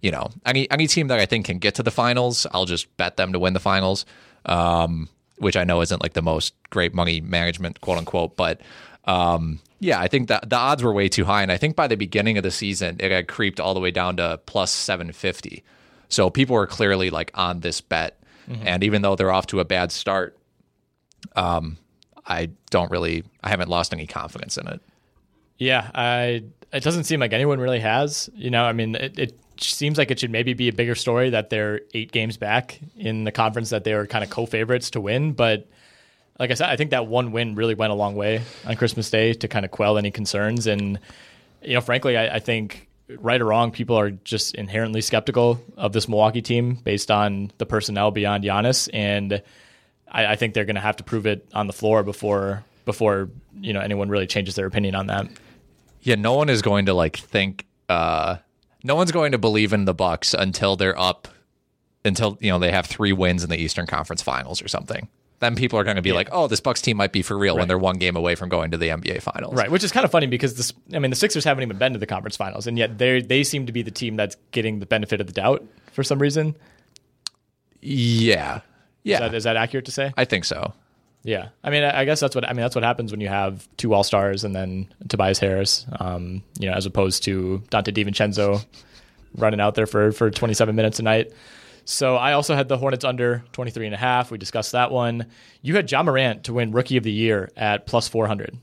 [0.00, 2.96] you know, any any team that I think can get to the finals, I'll just
[2.96, 4.06] bet them to win the finals.
[4.46, 8.60] Um, which I know isn't like the most great money management, quote unquote, but
[9.06, 11.86] um, yeah, I think that the odds were way too high, and I think by
[11.86, 15.12] the beginning of the season it had creeped all the way down to plus seven
[15.12, 15.62] fifty.
[16.08, 18.18] So people were clearly like on this bet,
[18.48, 18.68] Mm-hmm.
[18.68, 20.36] and even though they're off to a bad start,
[21.34, 21.78] um,
[22.26, 24.80] I don't really, I haven't lost any confidence in it.
[25.58, 26.44] Yeah, I.
[26.72, 28.28] It doesn't seem like anyone really has.
[28.34, 31.30] You know, I mean, it, it seems like it should maybe be a bigger story
[31.30, 35.00] that they're eight games back in the conference that they were kind of co-favorites to
[35.00, 35.32] win.
[35.32, 35.68] But
[36.38, 39.10] like I said, I think that one win really went a long way on Christmas
[39.10, 40.66] Day to kind of quell any concerns.
[40.66, 40.98] And
[41.62, 45.92] you know, frankly, I, I think right or wrong, people are just inherently skeptical of
[45.92, 49.42] this Milwaukee team based on the personnel beyond Giannis, and
[50.10, 53.30] I, I think they're going to have to prove it on the floor before before
[53.60, 55.28] you know anyone really changes their opinion on that.
[56.02, 57.66] Yeah, no one is going to like think.
[57.88, 58.36] uh
[58.84, 61.26] No one's going to believe in the Bucks until they're up,
[62.04, 65.08] until you know they have three wins in the Eastern Conference Finals or something.
[65.40, 67.56] Then people are going to be like, "Oh, this Bucks team might be for real"
[67.56, 69.54] when they're one game away from going to the NBA Finals.
[69.54, 71.94] Right, which is kind of funny because this, I mean, the Sixers haven't even been
[71.94, 74.78] to the conference finals, and yet they they seem to be the team that's getting
[74.78, 76.54] the benefit of the doubt for some reason.
[77.80, 78.60] Yeah,
[79.02, 79.16] yeah.
[79.16, 80.12] Is that, is that accurate to say?
[80.16, 80.72] I think so.
[81.24, 82.60] Yeah, I mean, I guess that's what I mean.
[82.60, 86.68] That's what happens when you have two All Stars and then Tobias Harris, um, you
[86.68, 88.64] know, as opposed to Donte DiVincenzo
[89.36, 91.32] running out there for for 27 minutes a night.
[91.86, 94.30] So I also had the Hornets under 23 and a half.
[94.30, 95.26] We discussed that one.
[95.62, 98.56] You had Ja Morant to win Rookie of the Year at plus 400.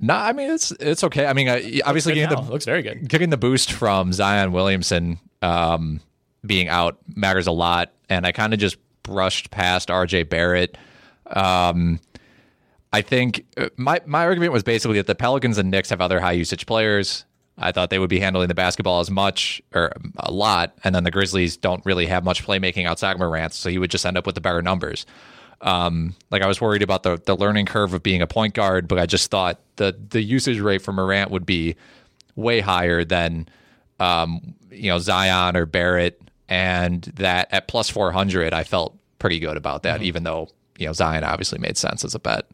[0.00, 1.26] No, I mean it's it's okay.
[1.26, 2.42] I mean, uh, obviously getting now.
[2.42, 3.08] the Looks very good.
[3.08, 6.00] getting the boost from Zion Williamson um,
[6.46, 10.24] being out matters a lot, and I kind of just brushed past R.J.
[10.24, 10.78] Barrett.
[11.30, 12.00] Um,
[12.92, 16.20] I think uh, my my argument was basically that the Pelicans and Knicks have other
[16.20, 17.24] high usage players.
[17.58, 21.04] I thought they would be handling the basketball as much or a lot, and then
[21.04, 24.16] the Grizzlies don't really have much playmaking outside of Morant, so you would just end
[24.16, 25.06] up with the better numbers.
[25.60, 28.86] Um, like I was worried about the the learning curve of being a point guard,
[28.88, 31.74] but I just thought the the usage rate for Morant would be
[32.36, 33.48] way higher than
[33.98, 39.40] um, you know Zion or Barrett, and that at plus four hundred, I felt pretty
[39.40, 40.48] good about that, even though
[40.78, 42.46] you know Zion obviously made sense as a bet.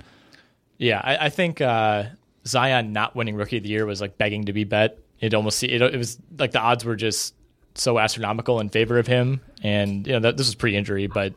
[0.79, 2.05] Yeah, I, I think uh,
[2.47, 4.99] Zion not winning Rookie of the Year was like begging to be bet.
[5.21, 7.35] It almost it, it was like the odds were just
[7.77, 11.35] so astronomical in favor of him, and you know that, this was pre-injury, but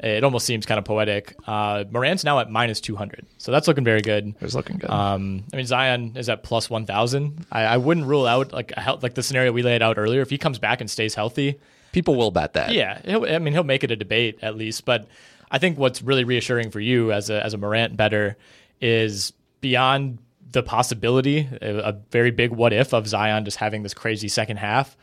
[0.00, 1.34] it almost seems kind of poetic.
[1.46, 4.28] Uh, Morant's now at minus two hundred, so that's looking very good.
[4.28, 4.88] It was looking good.
[4.90, 7.44] Um, I mean Zion is at plus one thousand.
[7.52, 10.20] I, I wouldn't rule out like a hel- like the scenario we laid out earlier.
[10.22, 11.58] If he comes back and stays healthy,
[11.92, 12.72] People will bet that.
[12.72, 14.84] yeah, he'll, I mean he'll make it a debate at least.
[14.84, 15.08] But
[15.50, 18.36] I think what's really reassuring for you as a as a Morant better
[18.80, 20.18] is beyond
[20.50, 24.56] the possibility, a, a very big what if of Zion just having this crazy second
[24.58, 24.96] half.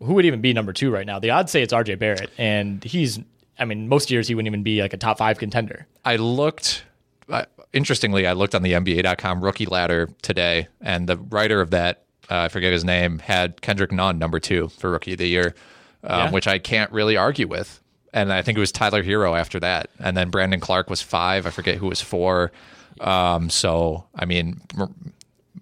[0.00, 1.18] Who would even be number two right now?
[1.18, 1.96] The odds say it's R.J.
[1.96, 3.20] Barrett, and he's.
[3.58, 5.86] I mean, most years he wouldn't even be like a top five contender.
[6.04, 6.84] I looked.
[7.28, 12.02] Uh, interestingly, I looked on the NBA.com rookie ladder today, and the writer of that,
[12.30, 15.54] uh, I forget his name, had Kendrick Nunn number two for rookie of the year,
[16.02, 16.30] um, Yeah.
[16.32, 17.80] which I can't really argue with.
[18.12, 21.46] And I think it was Tyler Herro after that, and then Brandon Clarke was five.
[21.46, 22.52] I forget who was four.
[23.00, 24.60] Um, so I mean,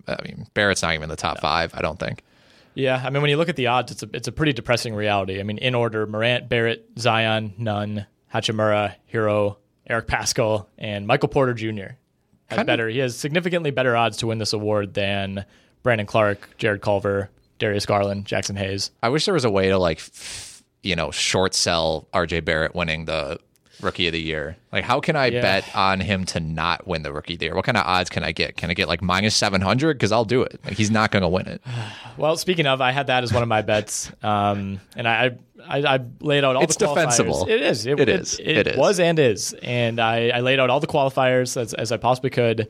[0.09, 1.73] I mean Barrett's not even in the top five.
[1.75, 2.25] I don't think.
[2.75, 4.95] Yeah, I mean, when you look at the odds, it's a it's a pretty depressing
[4.95, 5.39] reality.
[5.39, 9.57] I mean, in order: Morant, Barrett, Zion, Nunn, Hachimura, Herro,
[9.89, 11.67] Eric Paschall, and Michael Porter Jr.
[11.69, 11.97] has
[12.49, 12.89] Kinda- better.
[12.89, 15.45] He has significantly better odds to win this award than
[15.83, 18.91] Brandon Clarke, Jarrett Culver, Darius Garland, Jaxson Hayes.
[19.03, 20.01] I wish there was a way to like,
[20.83, 23.39] you know, short sell RJ Barrett winning the
[23.83, 24.57] rookie of the year.
[24.73, 25.41] Like, how can I Yeah.
[25.41, 27.55] bet on him to not win the rookie of the year?
[27.55, 28.57] What kind of odds can I get?
[28.59, 29.95] Can I get like minus 700?
[29.95, 30.61] Because I'll do it.
[30.67, 31.63] Like, he's not going to win it.
[32.19, 35.31] Well, speaking of, I had that as one of my bets, um, and I,
[35.67, 37.07] I I laid out all It's the qualifiers.
[37.07, 37.47] It's defensible.
[37.49, 37.87] It is.
[37.87, 38.39] It is.
[38.39, 38.77] It, It is.
[38.77, 42.29] was and is, and I, I laid out all the qualifiers as, as I possibly
[42.29, 42.69] could.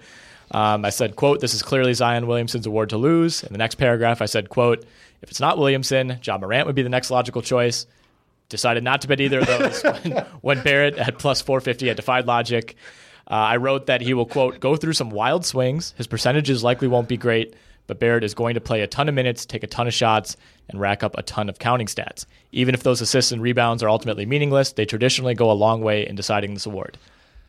[0.52, 3.74] Um, I said, "quote This is clearly Zion Williamson's award to lose." In the next
[3.76, 4.84] paragraph, I said, "quote
[5.22, 7.86] If it's not Williamson, Ja Morant would be the next logical choice."
[8.50, 12.26] Decided not to bet either of those when, when Barrett at plus 450 had defied
[12.26, 12.76] logic.
[13.30, 15.94] Uh, I wrote that he will, quote, go through some wild swings.
[15.96, 17.54] His percentages likely won't be great,
[17.86, 20.36] but Barrett is going to play a ton of minutes, take a ton of shots,
[20.68, 22.26] and rack up a ton of counting stats.
[22.50, 26.06] Even if those assists and rebounds are ultimately meaningless, they traditionally go a long way
[26.06, 26.98] in deciding this award.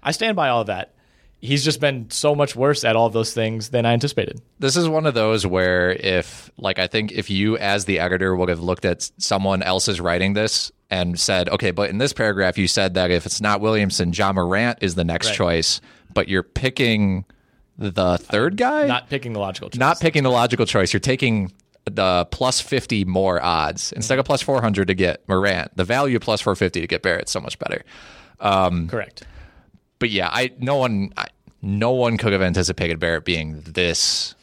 [0.04, 0.93] I stand by all of that.
[1.39, 4.39] He's just been so much worse at all of those things than I anticipated.
[4.60, 8.36] This is one of those where if like I think if you as the editor
[8.36, 12.58] would have looked at someone else's writing this and said, okay, but in this paragraph
[12.58, 15.36] you said that if it's not Williamson, Ja Morant is the next Right.
[15.38, 15.82] choice,
[16.14, 17.26] but you're picking
[17.78, 19.80] the third guy, Not picking the logical choice.
[19.80, 20.94] not picking the logical choice.
[20.94, 21.52] You're taking
[21.86, 25.76] the plus 50 more odds instead of plus 400 to get Morant.
[25.76, 27.84] The value of plus 450 to get Barrett is so much better.
[28.39, 29.24] Um, Correct.
[29.98, 31.28] but yeah, I no one I,
[31.64, 34.36] no one could have anticipated Barrett being this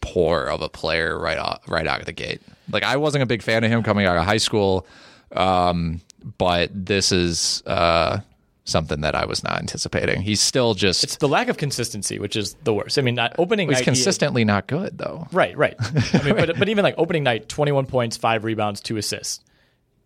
[0.00, 2.40] poor of a player right off, right out of the gate.
[2.70, 4.86] Like I wasn't a big fan of him coming out of high school,
[5.32, 6.00] um,
[6.38, 8.20] but this is uh,
[8.64, 10.20] something that I was not anticipating.
[10.22, 12.98] He's still just It's the lack of consistency, which is the worst.
[12.98, 13.80] I mean, not opening he's night.
[13.80, 15.26] he- consistently not good though.
[15.32, 15.74] Right, right.
[16.14, 19.40] I mean, but, but even like opening night, 21 points, five rebounds, two assists.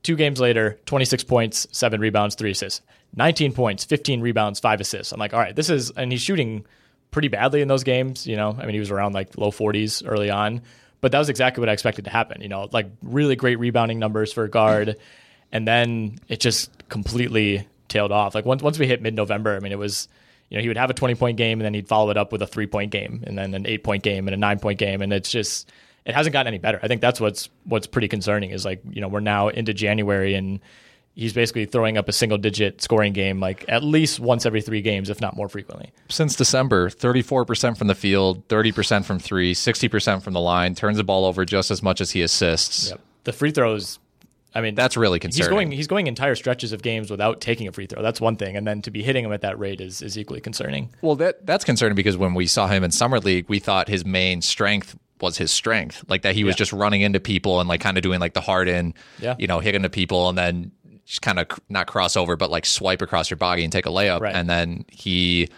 [0.03, 2.81] Two games later, 26 points, seven rebounds, three assists.
[3.15, 5.13] 19 points, 15 rebounds, five assists.
[5.13, 6.65] I'm like, all right, this is, and he's shooting
[7.13, 8.27] pretty badly in those games.
[8.27, 10.63] You know, I mean, he was around like low 40s early on,
[11.03, 12.41] but that was exactly what I expected to happen.
[12.41, 14.97] You know, like really great rebounding numbers for a guard.
[15.55, 18.35] And then it just completely tailed off.
[18.35, 20.09] Like once, once we hit mid November, I mean, it was,
[20.49, 22.33] you know, he would have a 20 point game and then he'd follow it up
[22.33, 24.79] with a three point game and then an eight point game and a nine point
[24.79, 25.03] game.
[25.03, 25.71] And it's just,
[26.07, 26.81] it hasn't gotten any better.
[26.83, 30.33] I think that's what's, what's pretty concerning is like, you know, we're now into January
[30.33, 30.61] and
[31.15, 34.81] he's basically throwing up a single digit scoring game like at least once every three
[34.83, 35.93] games, if not more frequently.
[36.09, 41.05] Since December, 34% from the field, 30% from 3, 60% from the line, turns the
[41.05, 42.91] ball over just as much as he assists.
[42.91, 43.01] Yep.
[43.25, 43.99] The free throws,
[44.55, 45.51] I mean, That's really he's concerning.
[45.51, 48.03] going he's going entire stretches of games without taking a free throw.
[48.03, 50.41] That's one thing, and then to be hitting him at that rate is is equally
[50.41, 50.91] concerning.
[51.01, 54.05] Well, that that's concerning because when we saw him in summer league, we thought his
[54.05, 56.59] main strength was his strength, like that he was Yeah.
[56.59, 59.37] just running into people and like kind of doing like the hard in, Yeah.
[59.39, 60.73] you know, hitting to people and then
[61.07, 63.91] just kind of not cross over, but like swipe across your body and take a
[63.91, 64.35] layup, Right.
[64.35, 65.49] and then he.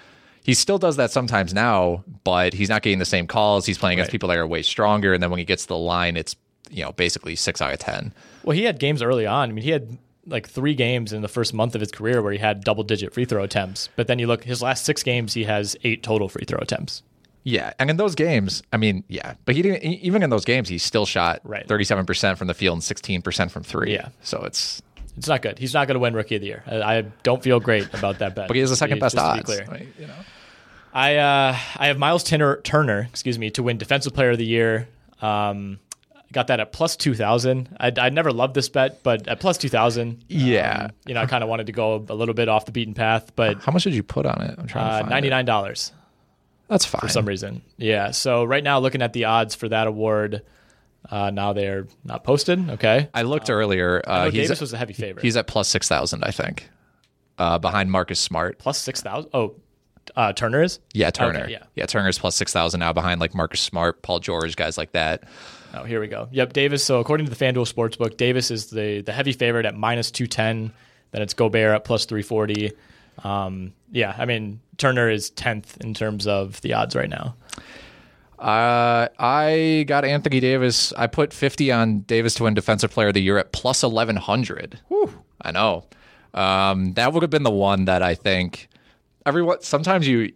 [0.42, 3.64] He still does that sometimes now, but he's not getting the same calls.
[3.64, 4.12] He's playing against Right.
[4.12, 6.36] people that are way stronger, and then when he gets to the line, it's
[6.70, 8.12] you know basically six out of ten.
[8.42, 9.49] Well, he had games early on.
[9.49, 12.30] I mean, he had like three games in the first month of his career where
[12.32, 13.88] he had double digit free throw attempts.
[13.97, 17.03] But then you look his last six games, he has eight total free throw attempts.
[17.42, 19.82] Yeah, and in those games, I mean, yeah, but he didn't.
[19.82, 23.51] Even in those games, he still shot thirty-seven percent from the field and sixteen percent
[23.51, 23.95] from three.
[23.95, 24.09] Yeah.
[24.22, 24.82] so it's
[25.17, 25.59] It's not good.
[25.59, 26.62] He's not going to win Rookie of the Year.
[26.67, 28.49] I, I don't feel great about that bet.
[28.49, 29.47] but he has the second to be- best just to be odds.
[29.47, 29.67] clear.
[29.81, 30.15] Like, you know.
[30.93, 34.45] I uh, I have Myles Turner, Turner, excuse me, to win Defensive Player of the
[34.47, 34.89] Year.
[35.21, 35.79] Um,
[36.33, 37.77] got that at plus two thousand.
[37.81, 40.91] I I never loved this bet, but at plus two thousand, Yeah.
[41.07, 43.33] you know, I kind of wanted to go a little bit off the beaten path,
[43.35, 44.55] but How much did you put on it?
[44.59, 45.93] I'm trying to uh, find ninety dollars.
[46.69, 47.01] That's fine.
[47.01, 47.62] for some reason.
[47.77, 48.12] Yeah.
[48.12, 50.43] So right now, looking at the odds for that award,
[51.11, 52.70] uh, now they're not posted.
[52.70, 53.09] Okay.
[53.14, 54.02] I looked earlier.
[54.07, 55.22] I Uh, he's Davis was a heavy favorite.
[55.22, 56.68] he's at plus six thousand, I think,
[57.38, 58.59] uh, behind Marcus Smart.
[58.59, 59.30] plus six thousand.
[59.34, 59.55] Oh,
[60.16, 60.80] uh, Turner is.
[60.92, 61.44] Yeah, Turner.
[61.44, 61.62] Okay, yeah.
[61.74, 65.24] yeah, Turner's plus six thousand now behind like Marcus Smart, Paul George, guys like that.
[65.74, 66.28] Oh, here we go.
[66.30, 66.84] Yep, Davis.
[66.84, 70.26] So according to the FanDuel Sportsbook, Davis is the the heavy favorite at minus two
[70.26, 70.72] ten.
[71.11, 72.72] Then it's Gobert at plus three forty.
[73.22, 77.34] Um, yeah, I mean Turner is tenth in terms of the odds right now.
[78.45, 80.92] Uh, I got Anthony Davis.
[80.99, 84.80] I put 50 on Davis to win Defensive Player of the Year at plus 1100.
[85.40, 85.86] I know.
[86.34, 88.68] Um, that would have been the one that I think
[89.24, 89.62] everyone.
[89.62, 90.30] Sometimes you,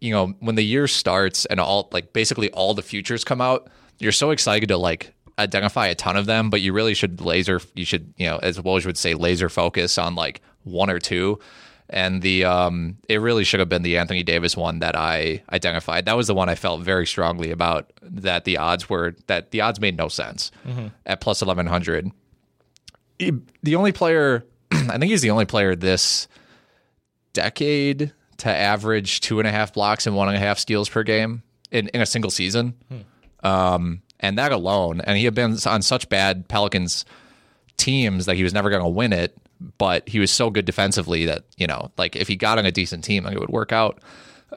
[0.00, 3.70] you know, when the year starts and all like basically all the futures come out,
[3.98, 7.62] you're so excited to like identify a ton of them, but you really should laser.
[7.74, 11.38] You should, you know, as Woj would say, laser focus on like one or two.
[11.90, 16.06] And the um, it really should have been the Anthony Davis one that I identified.
[16.06, 17.92] That was the one I felt very strongly about.
[18.02, 20.50] That the odds were that the odds made no sense
[21.04, 22.10] at plus eleven hundred.
[23.62, 26.26] The only player, I think he's the only player this
[27.32, 31.02] decade to average two and a half blocks and one and a half steals per
[31.02, 32.74] game in, in a single season.
[33.42, 37.04] Um, and that alone, and he had been on such bad Pelicans
[37.76, 39.36] teams that he was never going to win it,
[39.78, 42.72] but he was so good defensively that, you know, like if he got on a
[42.72, 44.00] decent team, like it would work out.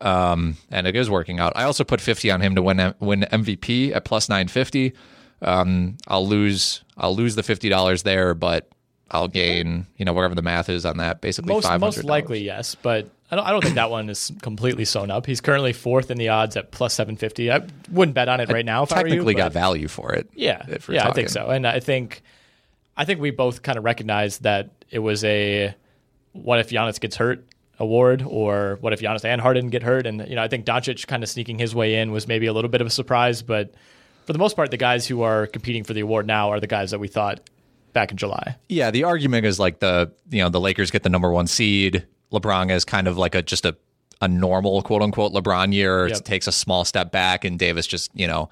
[0.01, 1.53] Um, and it is working out.
[1.55, 4.93] I also put 50 on him to win win MVP at plus 950.
[5.41, 8.69] Um, I'll lose I'll lose the $50 there, but
[9.09, 11.79] I'll gain, you know, whatever the math is on that, basically Most $500.
[11.79, 15.25] most likely yes, but I don't I don't think that one is completely sewn up.
[15.25, 17.51] He's currently fourth in the odds at plus seven fifty.
[17.51, 18.83] I wouldn't bet on it right now.
[18.83, 20.29] If I were you, technically got value for it.
[20.33, 21.47] Yeah, yeah, I think so.
[21.49, 22.21] And I think,
[22.97, 25.73] I think we both kind of recognized that it was a
[26.33, 27.45] what if Giannis gets hurt
[27.79, 30.07] award, or what if Giannis and Harden get hurt?
[30.07, 32.53] And you know, I think Doncic kind of sneaking his way in was maybe a
[32.53, 33.73] little bit of a surprise, but
[34.25, 36.67] for the most part, the guys who are competing for the award now are the
[36.67, 37.39] guys that we thought
[37.93, 38.57] back in July.
[38.67, 42.05] Yeah, the argument is like the you know the Lakers get the number one seed.
[42.31, 43.75] LeBron is kind of like a just a
[44.19, 46.07] a normal quote unquote LeBron year.
[46.07, 46.23] Yep.
[46.25, 48.49] Takes a small step back, and Davis just you know.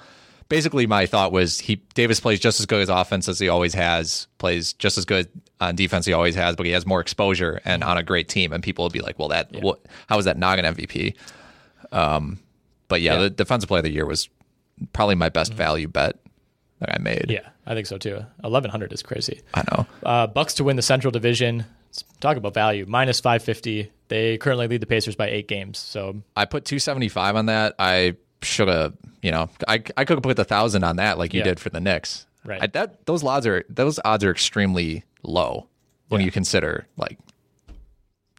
[0.48, 3.74] Basically, my thought was he Davis plays just as good as offense as he always
[3.74, 5.28] has, plays just as good
[5.60, 8.54] on defense he always has, but he has more exposure and on a great team.
[8.54, 11.16] And people will be like, "Well, that what, how is that not an MVP?"
[11.92, 12.40] Um,
[12.88, 13.20] but yeah, Yeah.
[13.22, 14.30] the defensive player of the year was
[14.94, 16.18] probably my best value bet
[16.80, 17.26] that I made.
[17.30, 18.26] Yeah, I think so too.
[18.44, 19.42] Eleven hundred is crazy.
[19.54, 19.88] I know.
[20.04, 21.66] Uh, Bucks to win the Central Division.
[22.20, 22.86] Talk about value.
[22.88, 23.92] Minus five fifty.
[24.10, 25.80] They currently lead the Pacers by eight games.
[25.80, 27.74] So I put 275 on that.
[27.80, 28.16] I
[28.46, 31.40] should have, you know, I, I could have put the thousand on that like you
[31.40, 31.46] Yeah.
[31.46, 32.26] did for the Knicks.
[32.46, 32.62] Right.
[32.62, 35.68] I, that those odds are those odds are extremely low
[36.10, 37.18] when you consider like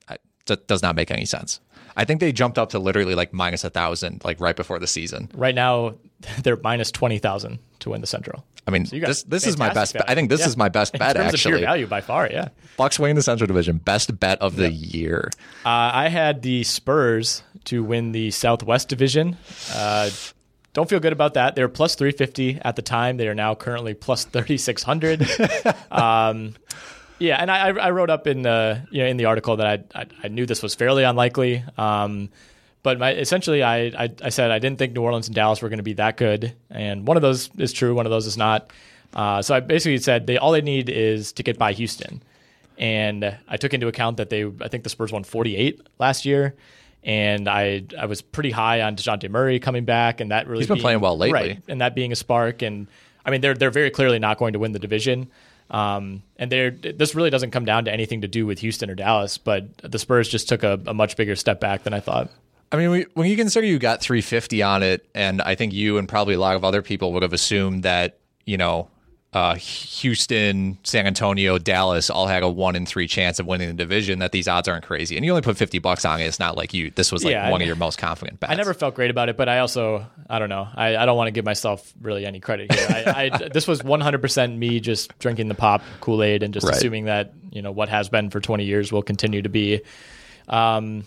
[0.08, 1.60] I, that does not make any sense.
[1.98, 4.86] I think they jumped up to literally like minus a thousand like right before the
[4.86, 5.30] season.
[5.34, 5.94] right now
[6.42, 8.44] they're minus twenty thousand to win the Central.
[8.68, 9.94] I mean, So this this is my best.
[9.94, 10.08] bet.
[10.08, 10.48] I think this value.
[10.50, 11.66] is my best In bet terms of pure actually.
[11.66, 12.28] value by far.
[12.30, 12.48] Yeah.
[12.76, 15.30] Bucks winning the Central Division, best bet of the year.
[15.64, 19.36] Uh, I had the Spurs to win the Southwest Division.
[19.72, 20.10] Uh,
[20.72, 21.54] don't feel good about that.
[21.54, 23.16] They were plus 350 at the time.
[23.16, 25.26] They are now currently plus 3600.
[25.90, 26.54] um,
[27.18, 30.00] yeah, and I, I wrote up in the you know in the article that I
[30.00, 31.64] I, I knew this was fairly unlikely.
[31.78, 32.28] Um,
[32.82, 35.68] but my, essentially, I, I I said I didn't think New Orleans and Dallas were
[35.68, 38.36] going to be that good, and one of those is true, one of those is
[38.36, 38.70] not.
[39.14, 42.22] Uh, so I basically said they all they need is to get by Houston,
[42.76, 46.54] and I took into account that they I think the Spurs won 48 last year,
[47.06, 50.66] and I I was pretty high on Dejounte Murray coming back, and that really He's
[50.68, 51.32] been being- playing well lately.
[51.32, 51.62] right?
[51.68, 52.86] And that being a spark, and
[53.24, 55.28] I mean they're they're very clearly not going to win the division.
[55.68, 58.94] Um, and they're, this really doesn't come down to anything to do with Houston or
[58.94, 62.30] Dallas, but the Spurs just took a, a much bigger step back than I thought.
[62.70, 65.98] I mean, we, when you consider you got 350 on it, and I think you
[65.98, 68.88] and probably a lot of other people would have assumed that, you know,
[69.36, 73.74] uh, Houston, San Antonio, Dallas all had a one in three chance of winning the
[73.74, 75.14] division, that these odds aren't crazy.
[75.16, 76.24] And you only put 50 bucks on it.
[76.24, 78.50] It's not like you, this was like Yeah, one I- of your most confident bets.
[78.52, 80.66] I never felt great about it, but I also I don't know.
[80.74, 82.86] I, I don't want to give myself really any credit here.
[82.88, 86.74] I, I, this was 100% me just drinking the pop Kool Aid and just Right.
[86.76, 89.82] assuming that you know what has been for 20 years will continue to be.
[90.48, 91.04] Um,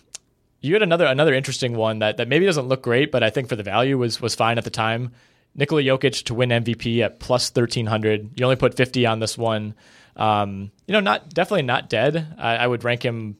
[0.61, 3.47] you had another another interesting one that, that maybe doesn't look great, but I think
[3.49, 5.13] for the value was was fine at the time.
[5.55, 8.39] Nikola Jokic to win MVP at plus 1300.
[8.39, 9.73] You only put 50 on this one.
[10.15, 12.35] Um, you know, not definitely not dead.
[12.37, 13.37] I, I would rank him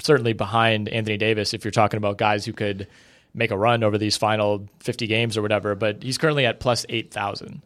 [0.00, 2.86] certainly behind Anthony Davis if you're talking about guys who could
[3.34, 5.74] make a run over these final 50 games or whatever.
[5.74, 7.62] But he's currently at plus 8,000.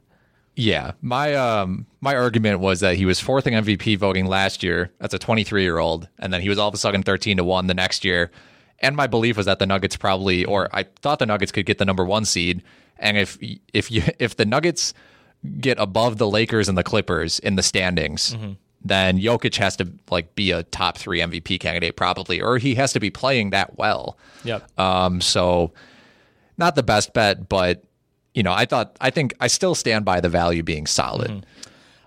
[0.56, 4.92] Yeah, my um my argument was that he was fourth in MVP voting last year.
[5.00, 7.44] That's a 23 year old, and then he was all of a sudden 13 to
[7.44, 8.30] one the next year.
[8.78, 11.78] And my belief was that the Nuggets probably, or I thought the Nuggets could get
[11.78, 12.62] the number one seed.
[13.04, 13.38] And if
[13.72, 14.94] if you if the Nuggets
[15.60, 18.34] get above the Lakers and the Clippers in the standings,
[18.82, 22.92] then Jokic has to like be a top three MVP candidate probably, or he has
[22.94, 24.18] to be playing that well.
[24.44, 24.80] Yep.
[24.80, 25.72] Um, so
[26.56, 27.84] not the best bet, but
[28.34, 31.46] you know, I thought I think I still stand by the value being solid.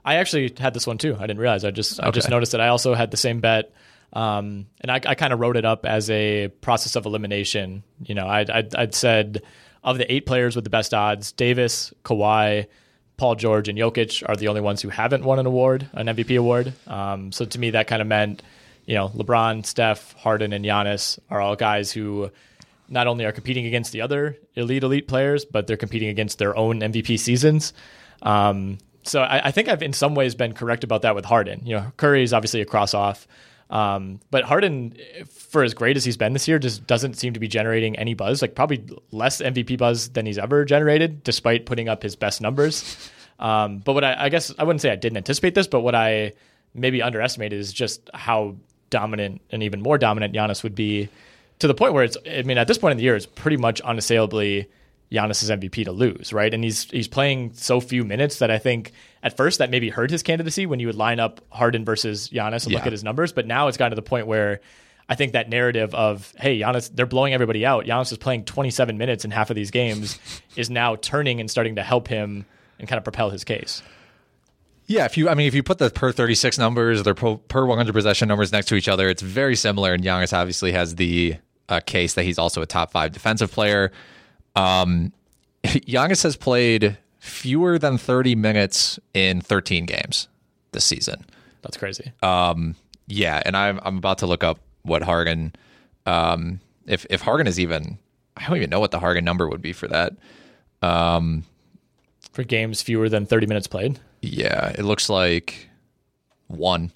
[0.03, 1.15] I actually had this one too.
[1.15, 1.65] I didn't realize.
[1.65, 3.73] I just I just noticed that I also had the same bet,
[4.13, 7.83] um, and I, I kind of wrote it up as a process of elimination.
[8.03, 9.43] You know, I'd, I'd, I'd said
[9.83, 12.67] of the eight players with the best odds, Davis, Kawhi,
[13.17, 16.37] Paul George, and Jokic are the only ones who haven't won an award, an MVP
[16.37, 16.73] award.
[16.85, 18.43] Um, so to me, that kind of meant,
[18.85, 22.31] you know, LeBron, Steph, Harden, and Giannis are all guys who
[22.89, 26.55] not only are competing against the other elite elite players, but they're competing against their
[26.55, 27.73] own MVP seasons.
[28.21, 31.65] Um, so I, I think I've in some ways been correct about that with Harden.
[31.65, 33.27] You know, Curry is obviously a cross off,
[33.69, 34.95] um, but Harden,
[35.27, 38.13] for as great as he's been this year, just doesn't seem to be generating any
[38.13, 38.41] buzz.
[38.41, 43.09] Like probably less MVP buzz than he's ever generated, despite putting up his best numbers.
[43.39, 45.95] Um, but what I, I guess I wouldn't say I didn't anticipate this, but what
[45.95, 46.33] I
[46.73, 48.55] maybe underestimated is just how
[48.89, 51.09] dominant and even more dominant Giannis would be
[51.59, 53.57] to the point where it's I mean at this point in the year it's pretty
[53.57, 54.69] much unassailably
[55.11, 56.53] Giannis's MVP to lose, right?
[56.53, 58.91] And he's he's playing so few minutes that I think
[59.23, 62.65] at first that maybe hurt his candidacy when you would line up Harden versus Giannis
[62.65, 64.59] and look at his numbers, but now it's gotten to the point where
[65.09, 67.85] I think that narrative of hey Giannis they're blowing everybody out.
[67.85, 70.19] Giannis is playing 27 minutes in half of these games
[70.55, 72.45] is now turning and starting to help him
[72.79, 73.81] and kind of propel his case.
[74.87, 77.65] Yeah, if you, I mean, if you put the per 36 numbers, their per, per
[77.65, 79.93] 100 possession numbers next to each other, it's very similar.
[79.93, 81.35] And Giannis obviously has the
[81.67, 83.91] uh, case that he's also a top five defensive player.
[84.57, 85.13] Um,
[85.63, 90.27] Giannis has played fewer than 30 minutes in 13 games
[90.71, 91.25] this season.
[91.61, 92.11] That's crazy.
[92.21, 92.75] Um,
[93.07, 95.53] yeah, and I'm I'm about to look up what Hargan,
[96.05, 97.97] Um, if if Harden is even,
[98.37, 100.13] I don't even know what the Hargan number would be for that.
[100.81, 101.43] Um,
[102.31, 103.99] for games fewer than 30 minutes played.
[104.21, 105.69] Yeah, it looks like
[106.47, 106.91] one.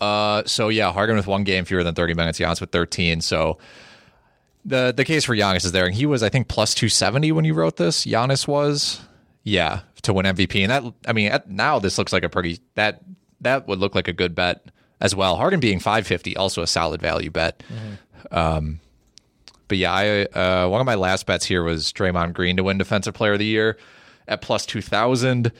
[0.00, 3.20] uh, so yeah, Hargan with one game fewer than 30 minutes, Giannis with 13.
[3.20, 3.58] So
[4.64, 7.44] the the case for Giannis is there, and he was I think plus 270 when
[7.44, 8.06] you wrote this.
[8.06, 9.00] Giannis was,
[9.42, 12.60] yeah, to win MVP, and that I mean at, now this looks like a pretty
[12.74, 13.02] that
[13.40, 14.66] that would look like a good bet
[15.00, 15.36] as well.
[15.36, 17.62] Harden being 550, also a solid value bet.
[17.68, 18.36] Mm-hmm.
[18.36, 18.80] Um,
[19.68, 22.78] but yeah, I uh, one of my last bets here was Draymond Green to win
[22.78, 23.76] Defensive Player of the Year
[24.28, 25.52] at plus 2,000.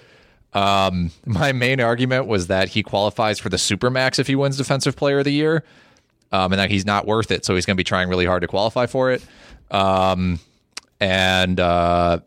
[0.53, 4.97] Um, my main argument was that he qualifies for the Supermax if he wins Defensive
[4.97, 5.65] Player of the Year,
[6.33, 7.45] um, and that he's not worth it.
[7.45, 9.25] So he's going to be trying really hard to qualify for it.
[9.71, 10.39] Um,
[11.01, 12.21] and uh,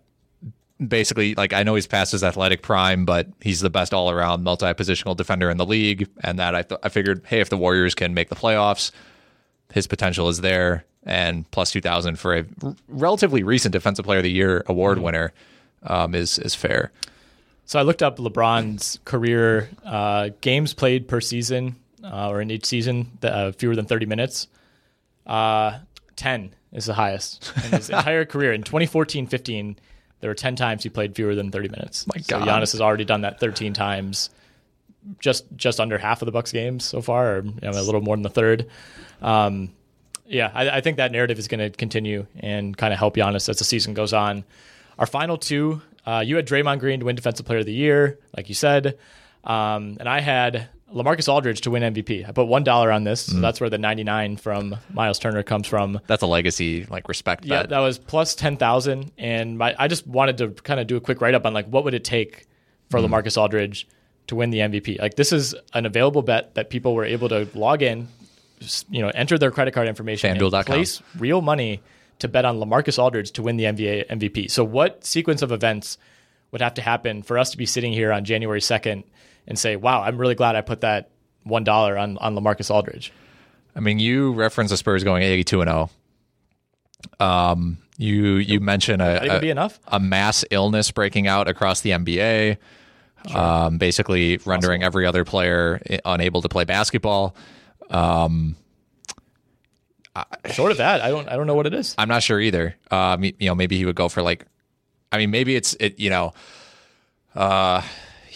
[0.86, 4.44] basically, like I know he's past his athletic prime, but he's the best all around
[4.44, 6.08] multi positional defender in the league.
[6.24, 8.92] And that I, th- I figured, hey, if the Warriors can make the playoffs,
[9.72, 10.86] his potential is there.
[11.04, 15.06] And plus 2,000 for a r- relatively recent Defensive Player of the Year award mm-hmm.
[15.06, 15.34] winner
[15.84, 16.92] um, is is fair.
[17.66, 22.66] So I looked up LeBron's career uh, games played per season uh, or in each
[22.66, 24.48] season, uh, fewer than 30 minutes.
[25.26, 25.80] Uh,
[26.16, 28.54] 10 is the highest in his entire career.
[28.54, 29.78] In 2014 15,
[30.20, 32.08] there were 10 times he played fewer than 30 minutes.
[32.08, 32.26] My God.
[32.28, 34.30] So Giannis has already done that 13 times,
[35.20, 38.02] just just under half of the Bucks games so far, or you know, a little
[38.02, 38.68] more than the third.
[39.22, 39.74] Um,
[40.26, 43.48] yeah, I, I, think that narrative is going to continue and kind of help Giannis
[43.48, 44.44] as the season goes on.
[45.00, 48.20] Our final two, uh, you had Draymond Green to win Defensive Player of the Year,
[48.36, 48.98] like you said,
[49.46, 52.28] um, and I had LaMarcus Aldridge to win MVP.
[52.28, 53.42] I put one dollar on this, so mm.
[53.42, 56.00] that's where the ninety nine from Myles Turner comes from.
[56.08, 57.46] That's a legacy like respect.
[57.46, 57.70] Yeah, bet.
[57.70, 61.02] that was plus ten thousand, and my I just wanted to kind of do a
[61.02, 62.48] quick write up on like what would it take
[62.90, 63.08] for mm.
[63.08, 63.88] LaMarcus Aldridge
[64.28, 65.00] to win the MVP.
[65.00, 68.08] Like this is an available bet that people were able to log in,
[68.90, 70.60] you know, enter their credit card information, FanDuel.com.
[70.60, 71.82] and place real money
[72.20, 74.50] to bet on LaMarcus Aldridge to win the NBA MVP.
[74.52, 75.98] So, what sequence of events
[76.52, 79.04] would have to happen for us to be sitting here on January 2nd
[79.48, 81.10] and say, wow, I'm really glad I put that
[81.46, 83.14] $1 on, on LaMarcus Aldridge?
[83.76, 85.90] I mean, you reference the Spurs going 82 and 0.
[87.20, 92.58] Um, you you mentioned a, a, a, mass illness breaking out across the NBA,
[93.28, 93.38] sure.
[93.38, 97.36] um, basically rendering every other player unable to play basketball.
[97.90, 98.56] Um,
[100.52, 101.94] Short of that, I don't I don't know what it is.
[101.98, 102.76] I'm not sure either.
[102.90, 104.46] Um, you know, maybe he would go for like,
[105.12, 106.00] I mean, maybe it's it.
[106.00, 106.34] You know,
[107.36, 107.82] uh,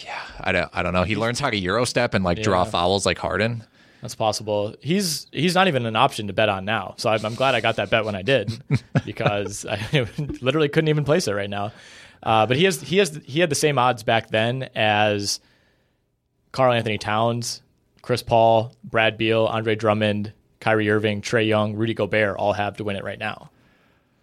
[0.04, 1.04] yeah, I don't I don't know.
[1.04, 2.44] He learns how to euro step and like yeah.
[2.44, 3.64] draw fouls like Harden.
[4.00, 4.74] That's possible.
[4.80, 6.94] He's he's not even an option to bet on now.
[6.98, 8.52] So I'm, I'm glad I got that bet when I did
[9.04, 9.78] because I
[10.40, 11.72] literally couldn't even place it right now.
[12.22, 15.40] Uh, but he has he has he had the same odds back then as
[16.50, 17.62] Karl-Anthony Towns,
[18.02, 22.84] Chris Paul, Brad Beal, Andre Drummond, Kyrie Irving, Trae Young, Rudy Gobert all have to
[22.84, 23.50] win it right now.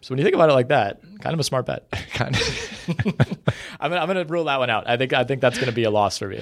[0.01, 1.89] So when you think about it like that, kind of a smart bet.
[2.13, 2.89] kind of.
[3.79, 4.87] I'm, I'm going to rule that one out.
[4.87, 6.41] I think I think that's going to be a loss for me.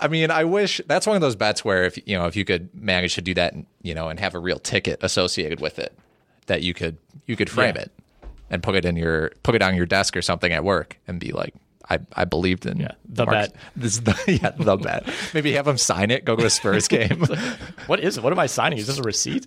[0.00, 2.44] I mean, I wish that's one of those bets where if you know if you
[2.44, 5.96] could manage to do that, you know, and have a real ticket associated with it,
[6.46, 7.82] that you could you could frame yeah.
[7.82, 7.92] it
[8.50, 11.20] and put it in your put it on your desk or something at work and
[11.20, 11.54] be like,
[11.90, 13.54] I, I believed in yeah, the bet.
[13.76, 15.08] This is the yeah the bet.
[15.34, 16.24] Maybe have him sign it.
[16.24, 17.24] Go to a Spurs game.
[17.86, 18.24] what is it?
[18.24, 18.78] What am I signing?
[18.78, 19.46] Is this a receipt?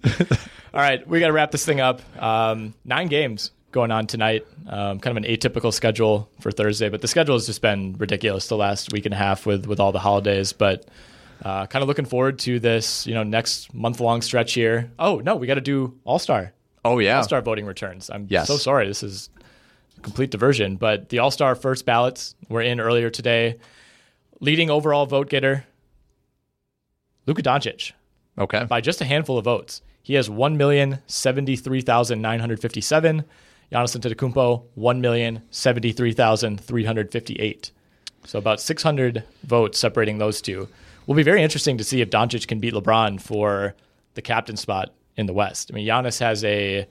[0.73, 2.01] All right, we got to wrap this thing up.
[2.21, 4.45] Um, nine games going on tonight.
[4.67, 8.47] Um, kind of an atypical schedule for Thursday, but the schedule has just been ridiculous
[8.47, 10.53] the last week and a half with with all the holidays.
[10.53, 10.85] But
[11.43, 14.91] uh, kind of looking forward to this, you know, next month long stretch here.
[14.97, 16.53] Oh no, we got to do All Star.
[16.83, 18.09] Oh yeah, All Star voting returns.
[18.09, 18.47] I'm yes.
[18.47, 18.87] so sorry.
[18.87, 19.29] This is
[20.05, 20.77] complete diversion.
[20.77, 23.57] But the All Star first ballots were in earlier today.
[24.39, 25.65] Leading overall vote getter,
[27.25, 27.91] Luka Doncic.
[28.37, 28.63] Okay.
[28.65, 29.81] By just a handful of votes.
[30.03, 33.23] He has 1,073,957.
[33.71, 37.71] Giannis Antetokounmpo, 1,073,358.
[38.25, 40.67] So about 600 votes separating those two.
[41.07, 43.73] Will be very interesting to see if Doncic can beat LeBron for
[44.13, 45.71] the captain spot in the West.
[45.71, 46.85] I mean, Giannis has a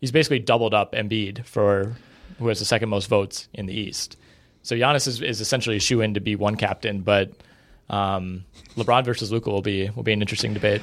[0.00, 1.96] he's basically doubled up Embiid for
[2.42, 4.16] who has the second most votes in the East.
[4.62, 7.32] So Giannis is, is essentially a shoe in to be one captain, but
[7.90, 8.44] um,
[8.76, 10.82] LeBron versus Luka will be will be an interesting debate.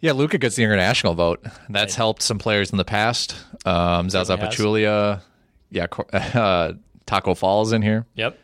[0.00, 1.42] Yeah, Luka gets the international vote.
[1.68, 1.96] That's right.
[1.96, 3.34] helped some players in the past.
[3.64, 5.22] Um, Zaza Pachulia,
[5.70, 6.74] yeah, uh,
[7.06, 8.06] Tacko Fall's in here.
[8.14, 8.38] Yep.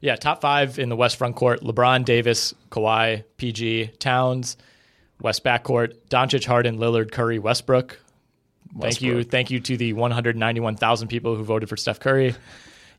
[0.00, 4.56] Yeah, top five in the West front court: LeBron, Davis, Kawhi, PG, Towns.
[5.20, 8.00] West backcourt: Doncic, Harden, Lillard, Curry, Westbrook.
[8.80, 12.34] Thank you, thank you to the 191,000 people who voted for Steph Curry.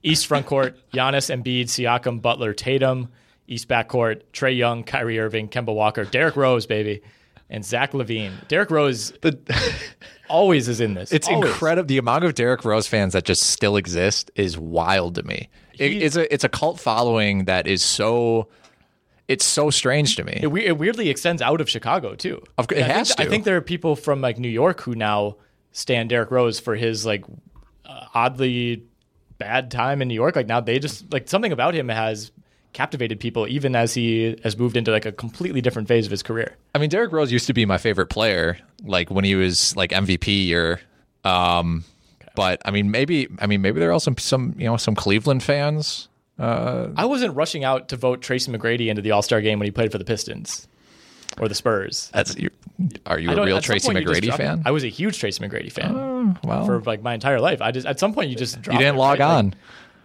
[0.03, 3.09] East front court: Giannis, Embiid, Siakam, Butler, Tatum.
[3.47, 7.01] East back court, Trae Young, Kyrie Irving, Kemba Walker, Derrick Rose, baby,
[7.49, 8.31] and Zach LaVine.
[8.47, 9.37] Derrick Rose the,
[10.29, 11.11] always is in this.
[11.11, 11.49] It's Always.
[11.49, 11.87] incredible.
[11.87, 15.49] The amount of Derrick Rose fans that just still exist is wild to me.
[15.77, 18.47] It, it's a it's a cult following that is so
[19.27, 20.39] it's so strange to me.
[20.41, 22.41] It, it weirdly extends out of Chicago too.
[22.57, 23.23] Of it I think- has to.
[23.23, 25.35] I think there are people from like New York who now
[25.73, 27.25] stand Derrick Rose for his like
[27.85, 28.83] uh, oddly
[29.37, 30.37] bad time in New York.
[30.37, 32.31] Like now they just like something about him has
[32.71, 36.23] captivated people even as he has moved into like a completely different phase of his
[36.23, 36.55] career.
[36.73, 39.91] I mean, Derrick Rose used to be my favorite player, like when he was like
[39.91, 40.79] MVP year.
[41.23, 41.83] Um,
[42.35, 45.43] but I mean, maybe I mean maybe there are also some you know some Cleveland
[45.43, 46.07] fans.
[46.39, 49.67] Uh, I wasn't rushing out to vote Tracy McGrady into the All Star game when
[49.67, 50.67] he played for the Pistons
[51.39, 52.09] or the Spurs.
[52.13, 52.49] that's you
[53.05, 54.61] are you a real Tracy just McGrady fan?
[54.65, 57.61] I was a huge Tracy McGrady fan Oh, well, for like my entire life.
[57.61, 59.27] I just at some point you just you didn't it, log right?
[59.27, 59.55] Like, on.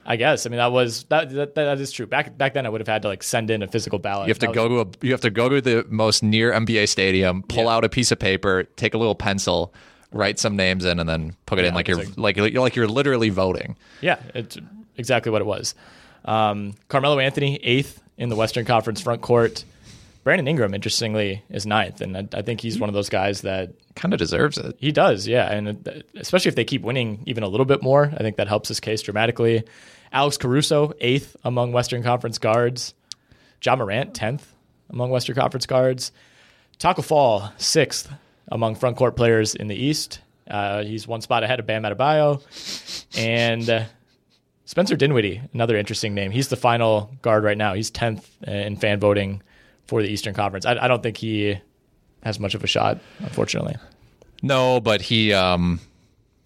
[0.06, 0.46] I guess.
[0.46, 2.06] I mean, that was that, that that is true.
[2.06, 4.26] Back back then, I would have had to like send in a physical ballot.
[4.26, 6.22] You have to That go was- to a you have to go to the most
[6.22, 9.74] near NBA stadium, pull out a piece of paper, take a little pencil,
[10.12, 12.88] write some names in, and then put it in like you're like you're like you're
[12.88, 13.76] literally voting.
[14.00, 14.56] Yeah, it's
[14.96, 15.74] exactly what it was.
[16.24, 19.64] Um, Carmelo Anthony eighth in the Western Conference front court.
[20.24, 23.72] Brandon Ingram, interestingly, is ninth, and I, I think he's one of those guys that
[23.98, 24.76] Kind of deserves it.
[24.78, 28.04] He does, yeah, and uh, especially if they keep winning even a little bit more,
[28.14, 29.64] I think that helps his case dramatically.
[30.12, 32.94] Alex Caruso, eighth among Western Conference guards.
[33.60, 34.54] Ja Morant, tenth
[34.88, 36.12] among Western Conference guards.
[36.78, 38.08] Tacko Fall, sixth
[38.52, 40.20] among front court players in the East.
[40.48, 42.40] Uh, he's one spot ahead of Bam Adebayo,
[43.18, 43.84] and uh,
[44.64, 46.30] Spencer Dinwiddie, another interesting name.
[46.30, 47.74] He's the final guard right now.
[47.74, 49.42] He's tenth in fan voting
[49.88, 50.64] for the Eastern Conference.
[50.64, 51.58] I, I don't think he
[52.22, 53.76] has much of a shot, unfortunately.
[54.42, 55.80] No, but he um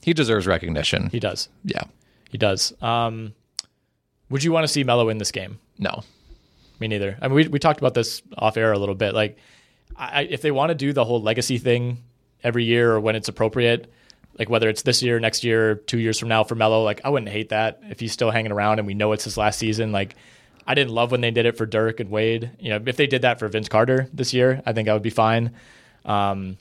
[0.02, 1.10] he deserves recognition.
[1.10, 1.48] He does.
[1.64, 1.84] Yeah.
[2.30, 2.72] He does.
[2.82, 3.34] Um,
[4.30, 5.58] would you want to see Melo in this game?
[5.78, 6.02] No.
[6.80, 7.18] Me neither.
[7.20, 9.14] I mean, we, we talked about this off air a little bit.
[9.14, 9.36] Like,
[9.94, 11.98] I, if they want to do the whole legacy thing
[12.42, 13.92] every year or when it's appropriate,
[14.38, 17.10] like whether it's this year, next year, two years from now for Melo, like I
[17.10, 19.92] wouldn't hate that if he's still hanging around and we know it's his last season.
[19.92, 20.16] Like,
[20.66, 22.50] I didn't love when they did it for Dirk and Wade.
[22.58, 25.02] You know, if they did that for Vince Carter this year, I think I would
[25.02, 25.52] be fine.
[26.04, 26.58] Um,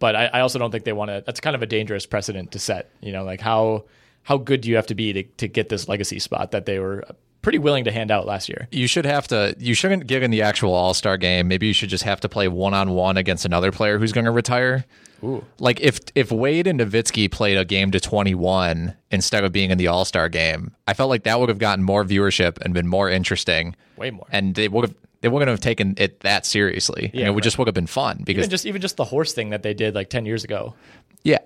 [0.00, 1.22] but I, I also don't think they want to.
[1.24, 2.90] That's kind of a dangerous precedent to set.
[3.00, 3.84] You know, like how
[4.22, 6.78] how good do you have to be to, to get this legacy spot that they
[6.78, 7.04] were
[7.42, 8.68] pretty willing to hand out last year?
[8.70, 9.54] You should have to.
[9.58, 11.48] You shouldn't get in the actual All Star game.
[11.48, 14.24] Maybe you should just have to play one on one against another player who's going
[14.26, 14.84] to retire.
[15.22, 15.44] Ooh.
[15.58, 19.70] Like if if Wade and Nowitzki played a game to twenty one instead of being
[19.70, 22.72] in the All Star game, I felt like that would have gotten more viewership and
[22.72, 23.76] been more interesting.
[23.96, 24.26] Way more.
[24.30, 27.10] And they would have they wouldn't have taken it that seriously.
[27.12, 27.44] Yeah, and it would right.
[27.44, 29.74] just would have been fun because Even just even just the horse thing that they
[29.74, 30.74] did like ten years ago.
[31.22, 31.38] yeah.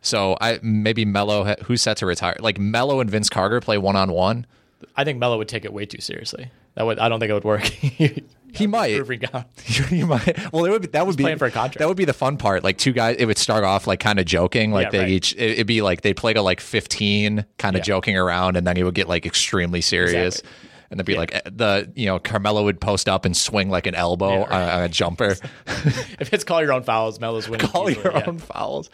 [0.00, 3.96] So I maybe Melo who's set to retire like Melo and Vince Carter play one
[3.96, 4.46] on one.
[4.94, 6.50] I think Melo would take it way too seriously.
[6.74, 7.62] That would I don't think it would work.
[7.64, 8.22] he
[8.52, 8.88] He might.
[8.90, 10.52] you might.
[10.52, 10.82] Well, it would.
[10.82, 11.78] Be, that would be playing for a contract.
[11.78, 12.64] That would be the fun part.
[12.64, 15.08] Like two guys, it would start off like kind of joking, like Yeah, they right.
[15.08, 15.34] each.
[15.34, 17.84] It, it'd be like they play to like fifteen, kind of Yeah.
[17.84, 20.38] joking around, and then he would get like extremely serious.
[20.38, 20.70] Exactly.
[20.90, 23.86] And they'd be like eh, the you know Carmelo would post up and swing like
[23.86, 25.36] an elbow Yeah, on, a- on a jumper.
[25.66, 27.66] if it's call your own fouls, Melo's winning.
[27.66, 28.24] call easily, your yeah.
[28.26, 28.88] own fouls.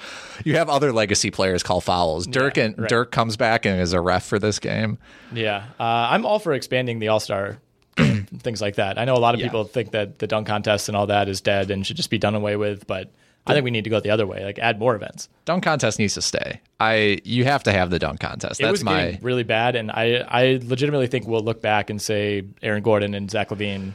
[0.44, 2.26] You have other legacy players call fouls.
[2.26, 2.88] Dirk and right.
[2.88, 4.98] Dirk comes back and is a ref for this game.
[5.32, 7.58] Yeah, uh, I'm all for expanding the All Star,
[7.96, 8.98] things like that.
[8.98, 9.46] I know a lot of Yeah.
[9.48, 12.18] people think that the dunk contest and all that is dead and should just be
[12.18, 13.10] done away with, but
[13.46, 15.28] I think we need to go the other way, like add more events.
[15.44, 16.60] Dunk contest needs to stay.
[16.78, 18.60] I you have to have the dunk contest.
[18.60, 22.00] it That's was my really bad, and I I legitimately think we'll look back and
[22.00, 23.94] say Aaron Gordon and Zach LaVine.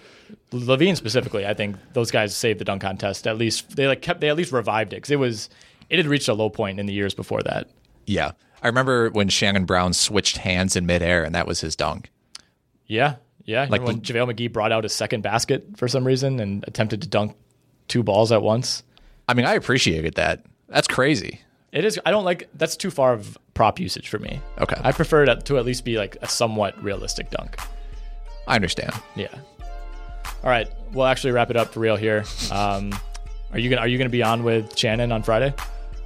[0.51, 3.25] LaVine specifically, I think those guys saved the dunk contest.
[3.25, 5.49] At least they like kept they at least revived it because it was
[5.89, 7.69] it had reached a low point in the years before that.
[8.05, 8.31] Yeah.
[8.61, 12.09] I remember when Shannon Brown switched hands in midair and that was his dunk.
[12.87, 13.61] Yeah, yeah.
[13.61, 17.01] Like Like when JaVale McGee brought out his second basket for some reason and attempted
[17.03, 17.35] to dunk
[17.87, 18.83] two balls at once.
[19.27, 20.43] I mean, I appreciated that.
[20.69, 21.41] That's crazy.
[21.71, 21.99] It is.
[22.05, 22.49] I don't like.
[22.55, 24.39] That's too far of prop usage for me.
[24.59, 24.79] Okay.
[24.83, 27.57] I prefer it to at least be like a somewhat realistic dunk.
[28.47, 28.93] I understand.
[29.15, 29.33] Yeah.
[30.43, 30.67] All right.
[30.93, 32.23] We'll actually wrap it up for real here.
[32.51, 32.97] Um,
[33.51, 35.53] are you gonna Are you gonna be on with Shannon on Friday?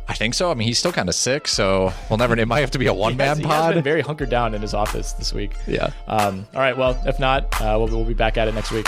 [0.07, 0.51] I think so.
[0.51, 2.37] I mean, he's still kind of sick, so we'll never.
[2.37, 3.83] It might have to be a one man he has been pod.
[3.83, 5.53] very hunkered down in his office this week.
[5.67, 5.91] Yeah.
[6.07, 6.75] Um, all right.
[6.75, 8.87] Well, if not, uh, we'll, we'll be back at it next week.